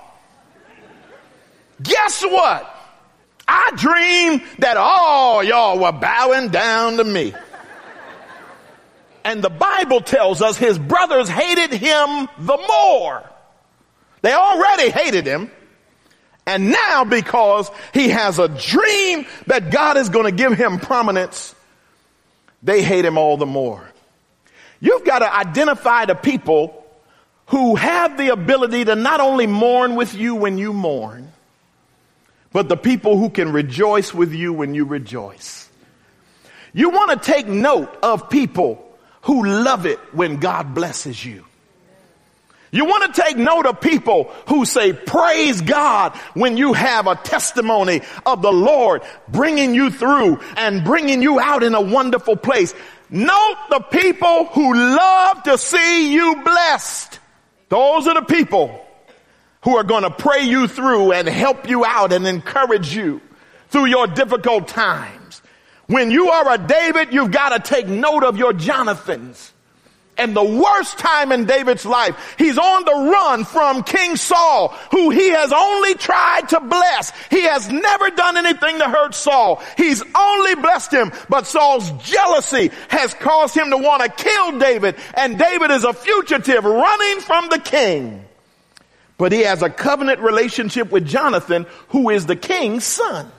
guess 1.82 2.22
what? 2.24 2.76
I 3.46 3.72
dreamed 3.76 4.42
that 4.60 4.76
all 4.76 5.44
y'all 5.44 5.78
were 5.78 5.92
bowing 5.92 6.48
down 6.48 6.96
to 6.96 7.04
me. 7.04 7.34
And 9.22 9.42
the 9.42 9.50
Bible 9.50 10.00
tells 10.00 10.40
us 10.40 10.56
his 10.56 10.78
brothers 10.78 11.28
hated 11.28 11.72
him 11.72 12.28
the 12.38 12.56
more. 12.56 13.28
They 14.22 14.32
already 14.32 14.88
hated 14.88 15.26
him. 15.26 15.50
And 16.46 16.70
now 16.70 17.04
because 17.04 17.70
he 17.92 18.08
has 18.08 18.38
a 18.38 18.48
dream 18.48 19.26
that 19.46 19.70
God 19.70 19.98
is 19.98 20.08
going 20.08 20.24
to 20.24 20.32
give 20.32 20.54
him 20.54 20.78
prominence, 20.78 21.54
they 22.62 22.82
hate 22.82 23.04
him 23.04 23.18
all 23.18 23.36
the 23.36 23.46
more. 23.46 23.86
You've 24.80 25.04
got 25.04 25.18
to 25.18 25.32
identify 25.32 26.06
the 26.06 26.14
people 26.14 26.79
who 27.50 27.76
have 27.76 28.16
the 28.16 28.28
ability 28.28 28.84
to 28.84 28.94
not 28.94 29.20
only 29.20 29.46
mourn 29.46 29.96
with 29.96 30.14
you 30.14 30.34
when 30.34 30.58
you 30.58 30.72
mourn, 30.72 31.32
but 32.52 32.68
the 32.68 32.76
people 32.76 33.16
who 33.16 33.30
can 33.30 33.52
rejoice 33.52 34.12
with 34.14 34.32
you 34.32 34.52
when 34.52 34.74
you 34.74 34.84
rejoice. 34.84 35.68
You 36.72 36.90
want 36.90 37.10
to 37.10 37.32
take 37.32 37.46
note 37.46 37.96
of 38.02 38.30
people 38.30 38.86
who 39.22 39.44
love 39.44 39.86
it 39.86 39.98
when 40.12 40.36
God 40.36 40.74
blesses 40.74 41.24
you. 41.24 41.44
You 42.72 42.84
want 42.84 43.12
to 43.12 43.20
take 43.20 43.36
note 43.36 43.66
of 43.66 43.80
people 43.80 44.32
who 44.46 44.64
say, 44.64 44.92
praise 44.92 45.60
God 45.60 46.16
when 46.34 46.56
you 46.56 46.72
have 46.72 47.08
a 47.08 47.16
testimony 47.16 48.02
of 48.24 48.42
the 48.42 48.52
Lord 48.52 49.02
bringing 49.26 49.74
you 49.74 49.90
through 49.90 50.38
and 50.56 50.84
bringing 50.84 51.20
you 51.20 51.40
out 51.40 51.64
in 51.64 51.74
a 51.74 51.80
wonderful 51.80 52.36
place. 52.36 52.72
Note 53.10 53.56
the 53.70 53.80
people 53.80 54.44
who 54.46 54.72
love 54.72 55.42
to 55.42 55.58
see 55.58 56.12
you 56.12 56.42
blessed. 56.44 57.19
Those 57.70 58.08
are 58.08 58.14
the 58.14 58.22
people 58.22 58.84
who 59.62 59.76
are 59.76 59.84
going 59.84 60.02
to 60.02 60.10
pray 60.10 60.42
you 60.42 60.66
through 60.66 61.12
and 61.12 61.28
help 61.28 61.68
you 61.68 61.84
out 61.84 62.12
and 62.12 62.26
encourage 62.26 62.94
you 62.94 63.20
through 63.68 63.86
your 63.86 64.06
difficult 64.08 64.68
times. 64.68 65.40
When 65.86 66.10
you 66.10 66.30
are 66.30 66.54
a 66.54 66.58
David, 66.58 67.12
you've 67.12 67.30
got 67.30 67.50
to 67.50 67.74
take 67.74 67.86
note 67.86 68.24
of 68.24 68.36
your 68.36 68.52
Jonathans. 68.52 69.52
And 70.20 70.36
the 70.36 70.44
worst 70.44 70.98
time 70.98 71.32
in 71.32 71.46
David's 71.46 71.86
life, 71.86 72.34
he's 72.36 72.58
on 72.58 72.84
the 72.84 73.10
run 73.10 73.46
from 73.46 73.82
King 73.82 74.16
Saul, 74.16 74.68
who 74.90 75.08
he 75.08 75.30
has 75.30 75.50
only 75.50 75.94
tried 75.94 76.50
to 76.50 76.60
bless. 76.60 77.10
He 77.30 77.40
has 77.44 77.70
never 77.70 78.10
done 78.10 78.36
anything 78.36 78.76
to 78.80 78.84
hurt 78.84 79.14
Saul. 79.14 79.62
He's 79.78 80.02
only 80.14 80.56
blessed 80.56 80.92
him, 80.92 81.12
but 81.30 81.46
Saul's 81.46 81.90
jealousy 82.02 82.70
has 82.90 83.14
caused 83.14 83.56
him 83.56 83.70
to 83.70 83.78
want 83.78 84.02
to 84.02 84.10
kill 84.10 84.58
David. 84.58 84.96
And 85.14 85.38
David 85.38 85.70
is 85.70 85.84
a 85.84 85.94
fugitive 85.94 86.64
running 86.64 87.20
from 87.20 87.48
the 87.48 87.58
king. 87.58 88.22
But 89.16 89.32
he 89.32 89.40
has 89.40 89.62
a 89.62 89.70
covenant 89.70 90.20
relationship 90.20 90.90
with 90.90 91.06
Jonathan, 91.06 91.64
who 91.88 92.10
is 92.10 92.26
the 92.26 92.36
king's 92.36 92.84
son. 92.84 93.32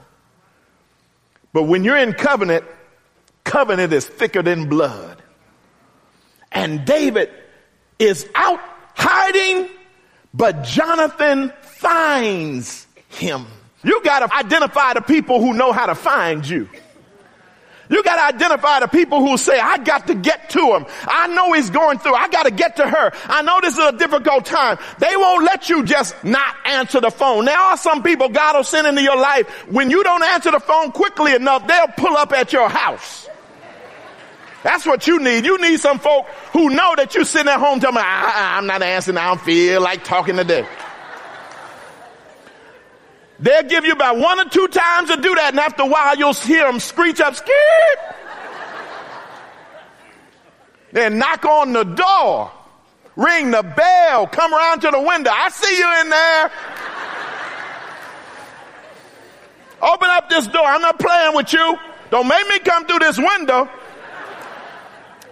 But 1.53 1.63
when 1.63 1.83
you're 1.83 1.97
in 1.97 2.13
covenant, 2.13 2.65
covenant 3.43 3.93
is 3.93 4.07
thicker 4.07 4.41
than 4.41 4.67
blood. 4.67 5.20
And 6.51 6.85
David 6.85 7.29
is 7.99 8.27
out 8.35 8.59
hiding, 8.95 9.69
but 10.33 10.63
Jonathan 10.63 11.53
finds 11.61 12.87
him. 13.09 13.45
You 13.83 14.01
gotta 14.03 14.33
identify 14.33 14.93
the 14.93 15.01
people 15.01 15.39
who 15.39 15.53
know 15.53 15.71
how 15.71 15.85
to 15.87 15.95
find 15.95 16.47
you. 16.47 16.67
You 17.91 18.01
got 18.03 18.15
to 18.15 18.35
identify 18.37 18.79
the 18.79 18.87
people 18.87 19.19
who 19.19 19.37
say, 19.37 19.59
I 19.59 19.77
got 19.77 20.07
to 20.07 20.15
get 20.15 20.51
to 20.51 20.59
him. 20.59 20.85
I 21.03 21.27
know 21.27 21.51
he's 21.51 21.69
going 21.69 21.99
through. 21.99 22.13
I 22.13 22.29
got 22.29 22.43
to 22.43 22.51
get 22.51 22.77
to 22.77 22.87
her. 22.87 23.11
I 23.25 23.41
know 23.41 23.59
this 23.61 23.77
is 23.77 23.85
a 23.85 23.91
difficult 23.91 24.45
time. 24.45 24.77
They 24.99 25.13
won't 25.17 25.43
let 25.43 25.69
you 25.69 25.83
just 25.83 26.15
not 26.23 26.55
answer 26.65 27.01
the 27.01 27.11
phone. 27.11 27.43
There 27.43 27.57
are 27.57 27.75
some 27.75 28.01
people 28.01 28.29
God 28.29 28.55
will 28.55 28.63
send 28.63 28.87
into 28.87 29.01
your 29.01 29.17
life. 29.17 29.45
When 29.67 29.91
you 29.91 30.03
don't 30.03 30.23
answer 30.23 30.51
the 30.51 30.61
phone 30.61 30.93
quickly 30.93 31.35
enough, 31.35 31.67
they'll 31.67 31.89
pull 31.89 32.15
up 32.15 32.31
at 32.31 32.53
your 32.53 32.69
house. 32.69 33.27
That's 34.63 34.85
what 34.85 35.07
you 35.07 35.19
need. 35.19 35.45
You 35.45 35.57
need 35.59 35.79
some 35.79 35.99
folk 35.99 36.27
who 36.53 36.69
know 36.69 36.93
that 36.95 37.15
you're 37.15 37.25
sitting 37.25 37.51
at 37.51 37.59
home 37.59 37.79
telling 37.79 37.95
me, 37.95 38.01
ah, 38.03 38.31
ah, 38.35 38.55
I, 38.55 38.57
am 38.59 38.67
not 38.67 38.83
answering. 38.83 39.17
I 39.17 39.27
don't 39.29 39.41
feel 39.41 39.81
like 39.81 40.03
talking 40.03 40.35
today. 40.35 40.67
They'll 43.39 43.63
give 43.63 43.85
you 43.85 43.93
about 43.93 44.17
one 44.17 44.39
or 44.39 44.45
two 44.45 44.67
times 44.67 45.09
to 45.09 45.17
do 45.17 45.33
that, 45.33 45.49
and 45.49 45.59
after 45.59 45.81
a 45.81 45.87
while, 45.87 46.15
you'll 46.15 46.33
hear 46.33 46.63
them 46.65 46.79
screech 46.79 47.19
up, 47.19 47.35
skip. 47.35 47.51
Then 50.91 51.17
knock 51.17 51.43
on 51.45 51.73
the 51.73 51.83
door, 51.83 52.51
ring 53.15 53.49
the 53.49 53.63
bell, 53.63 54.27
come 54.27 54.53
around 54.53 54.81
to 54.81 54.91
the 54.91 54.99
window. 54.99 55.31
I 55.33 55.49
see 55.49 55.75
you 55.75 56.01
in 56.01 56.09
there. 56.09 56.51
Open 59.81 60.09
up 60.11 60.29
this 60.29 60.45
door. 60.45 60.63
I'm 60.63 60.81
not 60.81 60.99
playing 60.99 61.35
with 61.35 61.51
you. 61.51 61.79
Don't 62.11 62.27
make 62.27 62.47
me 62.47 62.59
come 62.59 62.85
through 62.85 62.99
this 62.99 63.17
window. 63.17 63.67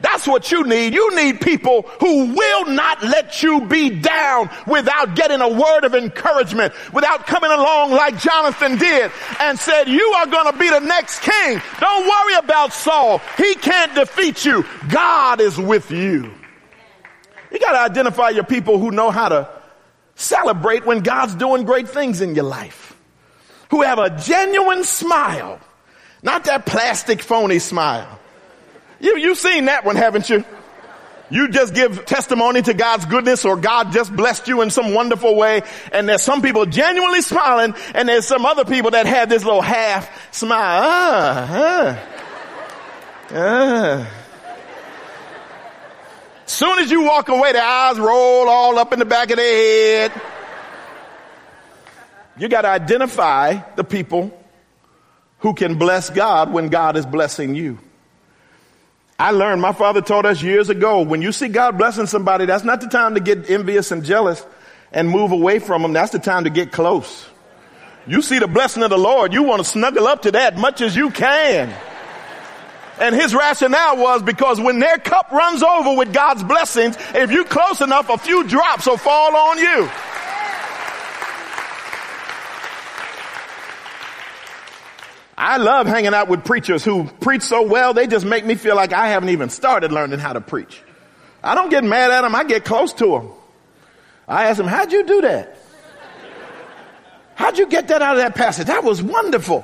That's 0.02 0.28
what 0.28 0.52
you 0.52 0.64
need. 0.64 0.94
You 0.94 1.16
need 1.16 1.42
people 1.42 1.84
who 2.00 2.34
will 2.34 2.66
not 2.68 3.04
let 3.04 3.44
you 3.44 3.62
be 3.62 3.90
down 3.90 4.50
without 4.66 5.16
getting 5.16 5.42
a 5.42 5.50
word 5.50 5.84
of 5.84 5.94
encouragement, 5.94 6.74
without 6.94 7.28
coming 7.28 7.52
along 7.52 7.92
like 7.92 8.18
Jonathan 8.20 8.78
did 8.78 9.12
and 9.40 9.60
said, 9.60 9.88
you 9.88 10.14
are 10.18 10.28
going 10.28 10.52
to 10.52 10.58
be 10.58 10.70
the 10.70 10.80
next 10.80 11.22
king. 11.22 11.62
Don't 11.80 12.08
worry 12.08 12.36
about 12.36 12.74
Saul. 12.74 13.22
He 13.38 13.56
can't 13.56 13.94
defeat 13.96 14.46
you. 14.46 14.66
God 14.90 15.42
is 15.42 15.58
with 15.58 15.92
you. 15.92 16.32
You 17.52 17.60
got 17.60 17.72
to 17.72 17.80
identify 17.80 18.30
your 18.30 18.44
people 18.44 18.78
who 18.78 18.92
know 18.92 19.10
how 19.10 19.30
to 19.30 19.50
celebrate 20.16 20.86
when 20.86 21.00
God's 21.00 21.34
doing 21.36 21.64
great 21.64 21.90
things 21.90 22.22
in 22.22 22.36
your 22.36 22.44
life, 22.44 22.96
who 23.72 23.82
have 23.82 24.00
a 24.00 24.10
genuine 24.22 24.84
smile, 24.84 25.60
not 26.22 26.44
that 26.46 26.66
plastic 26.66 27.22
phony 27.22 27.60
smile 27.60 28.19
you, 29.00 29.18
you've 29.18 29.38
seen 29.38 29.66
that 29.66 29.86
one, 29.86 29.96
haven't 29.96 30.30
you? 30.30 30.44
You 31.32 31.50
just 31.50 31.76
give 31.76 32.06
testimony 32.06 32.62
to 32.64 32.74
God's 32.74 33.06
goodness 33.06 33.46
or 33.46 33.56
God 33.56 33.92
just 33.92 34.16
blessed 34.16 34.48
you 34.48 34.62
in 34.62 34.72
some 34.72 34.94
wonderful 34.94 35.36
way. 35.36 35.62
And 35.92 36.10
there's 36.10 36.24
some 36.24 36.42
people 36.42 36.66
genuinely 36.66 37.22
smiling 37.22 37.76
and 37.94 38.10
there's 38.10 38.26
some 38.26 38.46
other 38.46 38.66
people 38.66 38.92
that 38.92 39.06
have 39.06 39.30
this 39.30 39.46
little 39.46 39.62
half 39.62 40.34
smile. 40.34 40.82
Ah, 40.84 42.00
ah, 43.32 43.36
ah. 43.36 44.16
Soon 46.48 46.80
as 46.80 46.90
you 46.90 47.04
walk 47.04 47.30
away, 47.30 47.52
the 47.52 47.62
eyes 47.62 48.00
roll 48.00 48.50
all 48.50 48.80
up 48.80 48.92
in 48.92 48.98
the 48.98 49.06
back 49.06 49.30
of 49.30 49.38
their 49.38 50.10
head. 50.10 50.22
You 52.40 52.50
got 52.50 52.62
to 52.62 52.70
identify 52.70 53.60
the 53.76 53.84
people 53.84 54.36
who 55.40 55.54
can 55.54 55.78
bless 55.78 56.10
God 56.10 56.52
when 56.52 56.70
God 56.70 56.98
is 56.98 57.06
blessing 57.06 57.54
you. 57.54 57.78
I 59.20 59.32
learned, 59.32 59.62
my 59.62 59.74
father 59.74 60.02
taught 60.02 60.26
us 60.26 60.42
years 60.42 60.70
ago, 60.70 61.02
when 61.02 61.22
you 61.22 61.34
see 61.34 61.50
God 61.50 61.78
blessing 61.78 62.08
somebody, 62.08 62.46
that's 62.46 62.64
not 62.64 62.80
the 62.80 62.88
time 62.88 63.16
to 63.16 63.20
get 63.20 63.50
envious 63.50 63.92
and 63.92 64.06
jealous 64.06 64.46
and 64.94 65.10
move 65.10 65.34
away 65.34 65.60
from 65.60 65.82
them. 65.82 65.92
That's 65.92 66.14
the 66.14 66.20
time 66.20 66.46
to 66.46 66.50
get 66.50 66.72
close. 66.72 67.28
You 68.08 68.22
see 68.22 68.40
the 68.40 68.48
blessing 68.48 68.82
of 68.82 68.90
the 68.90 68.98
Lord, 68.98 69.34
you 69.34 69.44
want 69.44 69.60
to 69.60 69.70
snuggle 69.70 70.08
up 70.08 70.22
to 70.22 70.32
that 70.32 70.58
much 70.58 70.80
as 70.80 70.96
you 70.96 71.12
can. 71.12 71.76
And 73.02 73.14
his 73.14 73.36
rationale 73.36 73.98
was 73.98 74.24
because 74.24 74.60
when 74.60 74.80
their 74.80 74.98
cup 74.98 75.32
runs 75.32 75.64
over 75.64 75.98
with 75.98 76.14
God's 76.14 76.44
blessings, 76.44 76.98
if 77.14 77.30
you're 77.30 77.44
close 77.44 77.82
enough, 77.82 78.10
a 78.10 78.18
few 78.18 78.46
drops 78.46 78.88
will 78.88 78.98
fall 78.98 79.36
on 79.36 79.58
you. 79.58 79.90
I 85.40 85.56
love 85.56 85.88
hanging 85.88 86.14
out 86.14 86.28
with 86.28 86.44
preachers 86.44 86.84
who 86.84 87.06
preach 87.22 87.44
so 87.44 87.62
well, 87.62 87.94
they 87.94 88.08
just 88.08 88.26
make 88.26 88.46
me 88.46 88.56
feel 88.56 88.76
like 88.76 88.92
I 88.92 89.08
haven't 89.08 89.30
even 89.30 89.50
started 89.50 89.94
learning 89.94 90.20
how 90.20 90.34
to 90.34 90.42
preach. 90.42 90.82
I 91.42 91.56
don't 91.56 91.70
get 91.70 91.86
mad 91.86 92.12
at 92.12 92.24
them, 92.24 92.36
I 92.36 92.44
get 92.44 92.66
close 92.66 92.92
to 92.96 93.06
them. 93.06 93.30
I 94.28 94.50
ask 94.50 94.58
them, 94.58 94.68
how'd 94.68 94.92
you 94.92 95.06
do 95.06 95.22
that? 95.22 95.58
How'd 97.36 97.58
you 97.58 97.68
get 97.68 97.88
that 97.88 98.02
out 98.02 98.18
of 98.18 98.22
that 98.22 98.36
passage? 98.36 98.68
That 98.68 98.84
was 98.84 99.02
wonderful. 99.02 99.64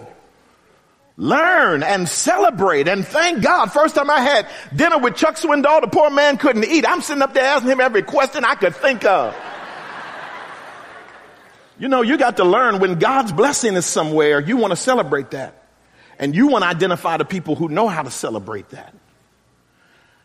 Learn 1.17 1.83
and 1.83 2.07
celebrate 2.07 2.87
and 2.87 3.05
thank 3.05 3.43
God. 3.43 3.73
First 3.73 3.95
time 3.95 4.09
I 4.09 4.21
had 4.21 4.47
dinner 4.73 4.97
with 4.97 5.17
Chuck 5.17 5.35
Swindoll, 5.35 5.81
the 5.81 5.87
poor 5.87 6.09
man 6.09 6.37
couldn't 6.37 6.63
eat. 6.63 6.87
I'm 6.87 7.01
sitting 7.01 7.21
up 7.21 7.33
there 7.33 7.43
asking 7.43 7.71
him 7.71 7.81
every 7.81 8.01
question 8.01 8.45
I 8.45 8.55
could 8.55 8.77
think 8.77 9.03
of. 9.03 9.35
You 11.77 11.89
know, 11.89 12.01
you 12.01 12.17
got 12.17 12.37
to 12.37 12.45
learn 12.45 12.79
when 12.79 12.97
God's 12.97 13.33
blessing 13.33 13.75
is 13.75 13.85
somewhere, 13.85 14.39
you 14.39 14.55
want 14.55 14.71
to 14.71 14.77
celebrate 14.77 15.31
that. 15.31 15.63
And 16.19 16.35
you 16.35 16.47
want 16.47 16.63
to 16.63 16.69
identify 16.69 17.17
the 17.17 17.25
people 17.25 17.55
who 17.55 17.69
know 17.69 17.87
how 17.87 18.03
to 18.03 18.11
celebrate 18.11 18.69
that. 18.69 18.93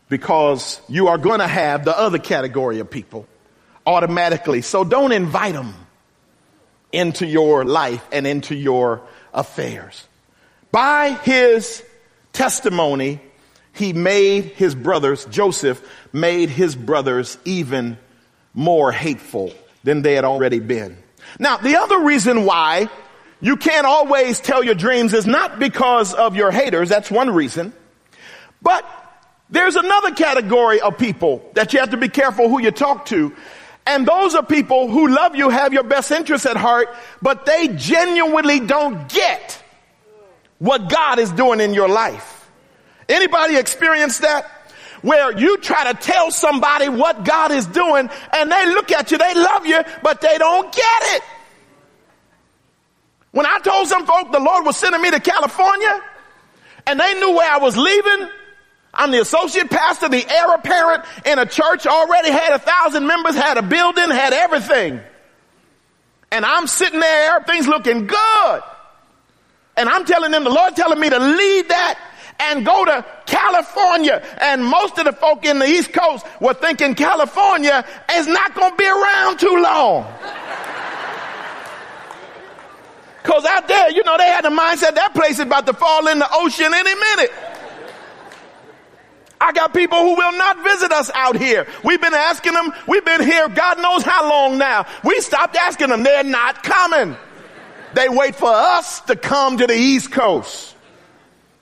Because 0.09 0.81
you 0.89 1.09
are 1.09 1.19
going 1.19 1.41
to 1.41 1.47
have 1.47 1.85
the 1.85 1.97
other 1.97 2.19
category 2.19 2.81
of 2.81 2.91
people 2.91 3.27
automatically. 3.87 4.63
So 4.63 4.85
don't 4.85 5.13
invite 5.13 5.55
them 5.55 5.75
into 6.93 7.27
your 7.27 7.65
life 7.65 8.05
and 8.11 8.27
into 8.27 8.55
your 8.55 9.03
affairs. 9.33 10.07
By 10.73 11.11
his 11.11 11.85
testimony, 12.33 13.21
he 13.73 13.93
made 13.93 14.45
his 14.45 14.75
brothers, 14.75 15.25
Joseph 15.27 15.81
made 16.13 16.49
his 16.49 16.75
brothers 16.75 17.39
even 17.45 17.99
more 18.53 18.91
hateful 18.93 19.53
than 19.85 20.03
they 20.03 20.15
had 20.15 20.25
already 20.25 20.59
been. 20.59 20.97
Now, 21.39 21.57
the 21.57 21.77
other 21.77 22.01
reason 22.01 22.45
why 22.45 22.89
you 23.41 23.57
can't 23.57 23.87
always 23.87 24.41
tell 24.41 24.63
your 24.63 24.75
dreams 24.75 25.15
is 25.15 25.27
not 25.27 25.59
because 25.59 26.13
of 26.13 26.37
your 26.37 26.51
haters. 26.51 26.89
That's 26.89 27.11
one 27.11 27.31
reason. 27.31 27.73
But 28.63 28.85
there's 29.49 29.77
another 29.77 30.13
category 30.13 30.81
of 30.81 30.99
people 30.99 31.49
that 31.55 31.73
you 31.73 31.81
have 31.81 31.91
to 31.91 31.97
be 31.97 32.09
careful 32.09 32.49
who 32.49 32.61
you 32.61 32.71
talk 32.71 33.07
to. 33.07 33.35
And 33.87 34.07
those 34.07 34.35
are 34.35 34.45
people 34.45 34.89
who 34.89 35.09
love 35.09 35.35
you, 35.35 35.49
have 35.49 35.73
your 35.73 35.83
best 35.83 36.11
interests 36.11 36.47
at 36.47 36.57
heart, 36.57 36.95
but 37.23 37.47
they 37.47 37.69
genuinely 37.69 38.61
don't 38.61 39.09
get 39.09 39.63
what 40.59 40.91
God 40.91 41.19
is 41.19 41.33
doing 41.33 41.61
in 41.61 41.73
your 41.73 41.89
life. 41.89 42.49
Anybody 43.09 43.57
experience 43.57 44.19
that? 44.19 44.49
Where 45.03 45.37
you 45.37 45.57
try 45.57 45.91
to 45.91 45.99
tell 45.99 46.31
somebody 46.31 46.91
what 46.91 47.25
God 47.25 47.53
is 47.53 47.67
doing 47.67 48.11
and 48.35 48.53
they 48.53 48.67
look 48.67 48.93
at 48.93 49.11
you, 49.11 49.17
they 49.17 49.35
love 49.35 49.67
you, 49.67 49.81
but 50.03 50.21
they 50.21 50.37
don't 50.37 50.71
get 50.71 51.03
it. 51.17 51.23
When 53.33 53.47
I 53.47 53.59
told 53.61 53.89
some 53.89 54.07
folk 54.07 54.33
the 54.33 54.41
Lord 54.41 54.67
was 54.67 54.77
sending 54.77 55.01
me 55.01 55.11
to 55.11 55.21
California 55.21 56.03
and 56.87 56.99
they 56.99 57.15
knew 57.15 57.33
where 57.33 57.51
I 57.51 57.59
was 57.59 57.77
leaving, 57.77 58.29
I'm 58.93 59.13
the 59.13 59.21
associate 59.21 59.71
pastor, 59.71 60.09
the 60.09 60.29
heir 60.29 60.55
apparent 60.55 61.05
in 61.25 61.39
a 61.39 61.47
church 61.47 61.87
already 61.87 62.31
had 62.31 62.53
a 62.53 62.59
thousand 62.59 63.07
members, 63.07 63.37
had 63.37 63.57
a 63.57 63.63
building, 63.63 64.11
had 64.11 64.33
everything. 64.33 65.01
And 66.33 66.45
I'm 66.45 66.67
sitting 66.67 67.01
there, 67.01 67.41
things 67.43 67.69
looking 67.69 68.07
good. 68.07 68.63
And 69.77 69.89
I'm 69.89 70.05
telling 70.05 70.33
them, 70.33 70.45
the 70.45 70.51
Lord 70.51 70.75
telling 70.75 70.99
me 70.99 71.09
to 71.09 71.19
leave 71.19 71.69
that 71.69 71.99
and 72.41 72.65
go 72.67 72.85
to 72.85 73.05
California. 73.27 74.23
And 74.39 74.65
most 74.65 74.99
of 74.99 75.05
the 75.05 75.13
folk 75.13 75.45
in 75.45 75.59
the 75.59 75.67
East 75.67 75.93
Coast 75.93 76.27
were 76.41 76.55
thinking 76.55 76.95
California 76.95 77.85
is 78.13 78.27
not 78.27 78.55
going 78.55 78.73
to 78.73 78.77
be 78.77 78.87
around 78.87 79.39
too 79.39 79.63
long. 79.63 80.07
Cause 83.23 83.45
out 83.45 83.69
there, 83.69 83.91
you 83.91 84.03
know, 84.05 84.17
they 84.17 84.27
had 84.27 84.45
the 84.45 84.51
mindset 84.51 84.95
that 84.95 85.13
place 85.15 85.35
is 85.35 85.41
about 85.41 85.67
to 85.67 85.75
fall 85.75 86.07
in 86.09 86.19
the 86.19 86.29
ocean 86.33 86.73
any 86.73 86.95
minute. 86.95 87.33
I 89.41 89.53
got 89.53 89.73
people 89.73 89.99
who 89.99 90.17
will 90.17 90.33
not 90.33 90.63
visit 90.63 90.93
us 90.93 91.11
out 91.15 91.37
here. 91.37 91.67
We've 91.83 92.01
been 92.01 92.15
asking 92.15 92.53
them, 92.53 92.73
we've 92.87 93.05
been 93.05 93.23
here 93.23 93.49
God 93.49 93.81
knows 93.81 94.03
how 94.03 94.29
long 94.29 94.59
now. 94.59 94.87
We 95.05 95.21
stopped 95.21 95.57
asking 95.57 95.89
them, 95.89 96.03
they're 96.03 96.25
not 96.25 96.63
coming. 96.63 97.17
They 97.95 98.09
wait 98.09 98.37
for 98.37 98.51
us 98.51 99.01
to 99.03 99.17
come 99.17 99.59
to 99.59 99.67
the 99.67 99.75
East 99.75 100.13
Coast. 100.13 100.75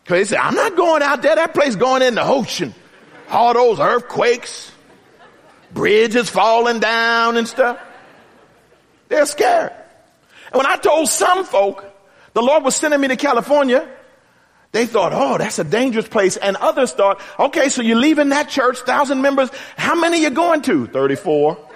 Cause 0.04 0.16
they 0.16 0.24
say, 0.24 0.36
I'm 0.36 0.54
not 0.54 0.76
going 0.76 1.02
out 1.02 1.22
there, 1.22 1.36
that 1.36 1.54
place 1.54 1.76
going 1.76 2.02
in 2.02 2.14
the 2.14 2.24
ocean. 2.24 2.74
All 3.30 3.52
those 3.52 3.78
earthquakes, 3.78 4.72
bridges 5.72 6.30
falling 6.30 6.80
down 6.80 7.36
and 7.36 7.46
stuff. 7.46 7.78
They're 9.08 9.26
scared. 9.26 9.72
And 10.52 10.56
when 10.56 10.66
I 10.66 10.76
told 10.76 11.08
some 11.08 11.44
folk 11.44 11.84
the 12.34 12.42
Lord 12.42 12.64
was 12.64 12.76
sending 12.76 13.00
me 13.00 13.08
to 13.08 13.16
California, 13.16 13.88
they 14.72 14.86
thought, 14.86 15.12
oh, 15.14 15.38
that's 15.38 15.58
a 15.58 15.64
dangerous 15.64 16.06
place. 16.06 16.36
And 16.36 16.56
others 16.56 16.92
thought, 16.92 17.20
okay, 17.38 17.68
so 17.68 17.82
you're 17.82 17.96
leaving 17.96 18.28
that 18.30 18.48
church, 18.48 18.78
thousand 18.80 19.22
members. 19.22 19.50
How 19.76 19.94
many 19.94 20.18
are 20.18 20.28
you 20.28 20.30
going 20.30 20.62
to? 20.62 20.86
34. 20.86 21.56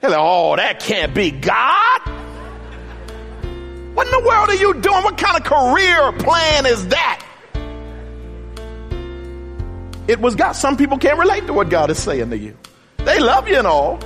They're 0.00 0.10
like, 0.10 0.18
oh, 0.20 0.56
that 0.56 0.80
can't 0.80 1.14
be 1.14 1.30
God. 1.30 2.00
What 3.94 4.06
in 4.06 4.12
the 4.12 4.26
world 4.26 4.48
are 4.48 4.54
you 4.54 4.74
doing? 4.74 5.02
What 5.02 5.18
kind 5.18 5.36
of 5.36 5.44
career 5.44 6.12
plan 6.12 6.66
is 6.66 6.88
that? 6.88 7.24
It 10.06 10.20
was 10.20 10.34
God. 10.36 10.52
Some 10.52 10.76
people 10.76 10.96
can't 10.98 11.18
relate 11.18 11.46
to 11.48 11.52
what 11.52 11.68
God 11.68 11.90
is 11.90 11.98
saying 11.98 12.30
to 12.30 12.38
you. 12.38 12.56
They 12.98 13.18
love 13.18 13.48
you 13.48 13.58
and 13.58 13.66
all, 13.66 13.98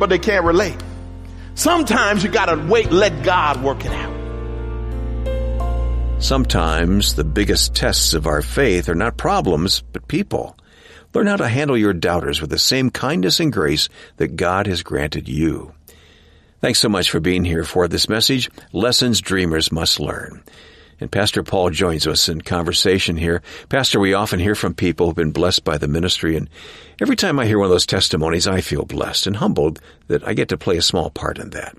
but 0.00 0.08
they 0.08 0.18
can't 0.18 0.44
relate. 0.44 0.76
Sometimes 1.54 2.24
you 2.24 2.30
gotta 2.30 2.56
wait, 2.66 2.90
let 2.90 3.22
God 3.22 3.62
work 3.62 3.84
it 3.84 3.92
out. 3.92 4.10
Sometimes 6.20 7.14
the 7.14 7.24
biggest 7.24 7.74
tests 7.74 8.14
of 8.14 8.26
our 8.26 8.42
faith 8.42 8.88
are 8.88 8.94
not 8.94 9.16
problems, 9.16 9.82
but 9.92 10.08
people. 10.08 10.56
Learn 11.14 11.26
how 11.26 11.36
to 11.36 11.48
handle 11.48 11.76
your 11.76 11.92
doubters 11.92 12.40
with 12.40 12.50
the 12.50 12.58
same 12.58 12.90
kindness 12.90 13.40
and 13.40 13.52
grace 13.52 13.88
that 14.16 14.36
God 14.36 14.66
has 14.66 14.82
granted 14.82 15.28
you. 15.28 15.72
Thanks 16.60 16.78
so 16.78 16.88
much 16.88 17.10
for 17.10 17.20
being 17.20 17.44
here 17.44 17.64
for 17.64 17.88
this 17.88 18.08
message, 18.08 18.50
Lessons 18.72 19.20
Dreamers 19.20 19.72
Must 19.72 19.98
Learn. 19.98 20.42
And 21.00 21.10
Pastor 21.10 21.42
Paul 21.42 21.70
joins 21.70 22.06
us 22.06 22.28
in 22.28 22.42
conversation 22.42 23.16
here. 23.16 23.42
Pastor, 23.70 23.98
we 23.98 24.12
often 24.12 24.38
hear 24.38 24.54
from 24.54 24.74
people 24.74 25.06
who've 25.06 25.16
been 25.16 25.32
blessed 25.32 25.64
by 25.64 25.78
the 25.78 25.88
ministry, 25.88 26.36
and 26.36 26.48
every 27.00 27.16
time 27.16 27.38
I 27.38 27.46
hear 27.46 27.58
one 27.58 27.66
of 27.66 27.70
those 27.70 27.86
testimonies, 27.86 28.46
I 28.46 28.60
feel 28.60 28.84
blessed 28.84 29.26
and 29.26 29.36
humbled 29.36 29.80
that 30.08 30.26
I 30.28 30.34
get 30.34 30.48
to 30.50 30.58
play 30.58 30.76
a 30.76 30.82
small 30.82 31.08
part 31.10 31.38
in 31.38 31.50
that. 31.50 31.74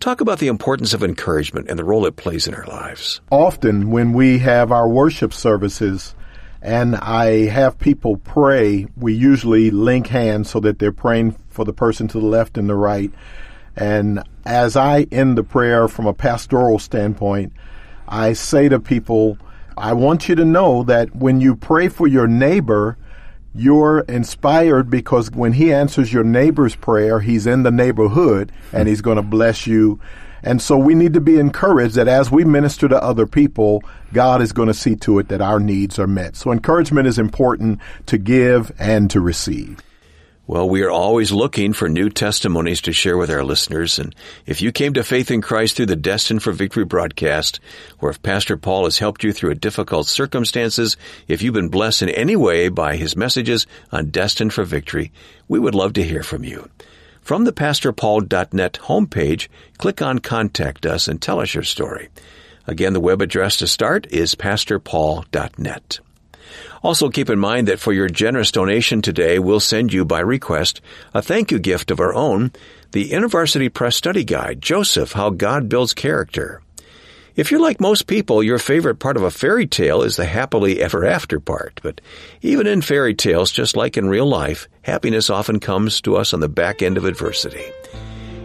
Talk 0.00 0.20
about 0.20 0.38
the 0.38 0.48
importance 0.48 0.94
of 0.94 1.02
encouragement 1.02 1.68
and 1.68 1.78
the 1.78 1.84
role 1.84 2.06
it 2.06 2.16
plays 2.16 2.48
in 2.48 2.54
our 2.54 2.66
lives. 2.66 3.20
Often, 3.30 3.90
when 3.90 4.12
we 4.14 4.38
have 4.38 4.72
our 4.72 4.88
worship 4.88 5.34
services, 5.34 6.14
and 6.62 6.96
I 6.96 7.46
have 7.46 7.78
people 7.78 8.16
pray, 8.16 8.86
we 8.96 9.12
usually 9.12 9.70
link 9.70 10.06
hands 10.06 10.48
so 10.48 10.60
that 10.60 10.78
they're 10.78 10.92
praying 10.92 11.36
for 11.50 11.66
the 11.66 11.74
person 11.74 12.08
to 12.08 12.18
the 12.18 12.26
left 12.26 12.56
and 12.56 12.68
the 12.68 12.74
right. 12.74 13.12
And 13.76 14.22
as 14.46 14.74
I 14.74 15.06
end 15.12 15.36
the 15.36 15.44
prayer 15.44 15.86
from 15.88 16.06
a 16.06 16.14
pastoral 16.14 16.78
standpoint, 16.78 17.52
I 18.08 18.32
say 18.32 18.68
to 18.68 18.78
people, 18.80 19.38
I 19.76 19.92
want 19.92 20.28
you 20.28 20.34
to 20.36 20.44
know 20.44 20.82
that 20.84 21.14
when 21.16 21.40
you 21.40 21.56
pray 21.56 21.88
for 21.88 22.06
your 22.06 22.26
neighbor, 22.26 22.96
you're 23.54 24.00
inspired 24.00 24.90
because 24.90 25.30
when 25.30 25.52
he 25.52 25.72
answers 25.72 26.12
your 26.12 26.24
neighbor's 26.24 26.74
prayer, 26.74 27.20
he's 27.20 27.46
in 27.46 27.62
the 27.62 27.70
neighborhood 27.70 28.52
and 28.72 28.88
he's 28.88 29.00
going 29.00 29.16
to 29.16 29.22
bless 29.22 29.66
you. 29.66 30.00
And 30.42 30.60
so 30.60 30.76
we 30.76 30.94
need 30.94 31.14
to 31.14 31.20
be 31.20 31.38
encouraged 31.38 31.94
that 31.94 32.06
as 32.08 32.30
we 32.30 32.44
minister 32.44 32.86
to 32.88 33.02
other 33.02 33.26
people, 33.26 33.82
God 34.12 34.42
is 34.42 34.52
going 34.52 34.68
to 34.68 34.74
see 34.74 34.94
to 34.96 35.18
it 35.18 35.28
that 35.28 35.40
our 35.40 35.58
needs 35.58 35.98
are 35.98 36.06
met. 36.06 36.36
So 36.36 36.52
encouragement 36.52 37.06
is 37.06 37.18
important 37.18 37.80
to 38.06 38.18
give 38.18 38.70
and 38.78 39.10
to 39.10 39.20
receive. 39.20 39.80
Well, 40.46 40.68
we 40.68 40.82
are 40.82 40.90
always 40.90 41.32
looking 41.32 41.72
for 41.72 41.88
new 41.88 42.10
testimonies 42.10 42.82
to 42.82 42.92
share 42.92 43.16
with 43.16 43.30
our 43.30 43.42
listeners. 43.42 43.98
And 43.98 44.14
if 44.44 44.60
you 44.60 44.72
came 44.72 44.92
to 44.92 45.02
faith 45.02 45.30
in 45.30 45.40
Christ 45.40 45.74
through 45.74 45.86
the 45.86 45.96
Destined 45.96 46.42
for 46.42 46.52
Victory 46.52 46.84
broadcast, 46.84 47.60
or 47.98 48.10
if 48.10 48.22
Pastor 48.22 48.58
Paul 48.58 48.84
has 48.84 48.98
helped 48.98 49.24
you 49.24 49.32
through 49.32 49.52
a 49.52 49.54
difficult 49.54 50.06
circumstances, 50.06 50.98
if 51.28 51.40
you've 51.40 51.54
been 51.54 51.70
blessed 51.70 52.02
in 52.02 52.10
any 52.10 52.36
way 52.36 52.68
by 52.68 52.96
his 52.96 53.16
messages 53.16 53.66
on 53.90 54.10
Destined 54.10 54.52
for 54.52 54.64
Victory, 54.64 55.12
we 55.48 55.58
would 55.58 55.74
love 55.74 55.94
to 55.94 56.04
hear 56.04 56.22
from 56.22 56.44
you. 56.44 56.68
From 57.22 57.44
the 57.44 57.52
PastorPaul.net 57.52 58.74
homepage, 58.82 59.48
click 59.78 60.02
on 60.02 60.18
Contact 60.18 60.84
Us 60.84 61.08
and 61.08 61.22
tell 61.22 61.40
us 61.40 61.54
your 61.54 61.64
story. 61.64 62.10
Again, 62.66 62.92
the 62.92 63.00
web 63.00 63.22
address 63.22 63.56
to 63.56 63.66
start 63.66 64.06
is 64.10 64.34
PastorPaul.net. 64.34 66.00
Also 66.84 67.08
keep 67.08 67.30
in 67.30 67.38
mind 67.38 67.66
that 67.66 67.80
for 67.80 67.94
your 67.94 68.10
generous 68.10 68.50
donation 68.50 69.00
today, 69.00 69.38
we'll 69.38 69.58
send 69.58 69.90
you 69.90 70.04
by 70.04 70.20
request 70.20 70.82
a 71.14 71.22
thank 71.22 71.50
you 71.50 71.58
gift 71.58 71.90
of 71.90 71.98
our 71.98 72.14
own, 72.14 72.52
the 72.92 73.08
InterVarsity 73.08 73.72
Press 73.72 73.96
Study 73.96 74.22
Guide, 74.22 74.60
Joseph, 74.60 75.12
How 75.12 75.30
God 75.30 75.70
Builds 75.70 75.94
Character. 75.94 76.60
If 77.36 77.50
you're 77.50 77.58
like 77.58 77.80
most 77.80 78.06
people, 78.06 78.42
your 78.42 78.58
favorite 78.58 78.96
part 78.96 79.16
of 79.16 79.22
a 79.22 79.30
fairy 79.30 79.66
tale 79.66 80.02
is 80.02 80.16
the 80.16 80.26
happily 80.26 80.82
ever 80.82 81.06
after 81.06 81.40
part. 81.40 81.80
But 81.82 82.02
even 82.42 82.66
in 82.66 82.82
fairy 82.82 83.14
tales, 83.14 83.50
just 83.50 83.78
like 83.78 83.96
in 83.96 84.06
real 84.06 84.26
life, 84.26 84.68
happiness 84.82 85.30
often 85.30 85.60
comes 85.60 86.02
to 86.02 86.16
us 86.16 86.34
on 86.34 86.40
the 86.40 86.50
back 86.50 86.82
end 86.82 86.98
of 86.98 87.06
adversity. 87.06 87.64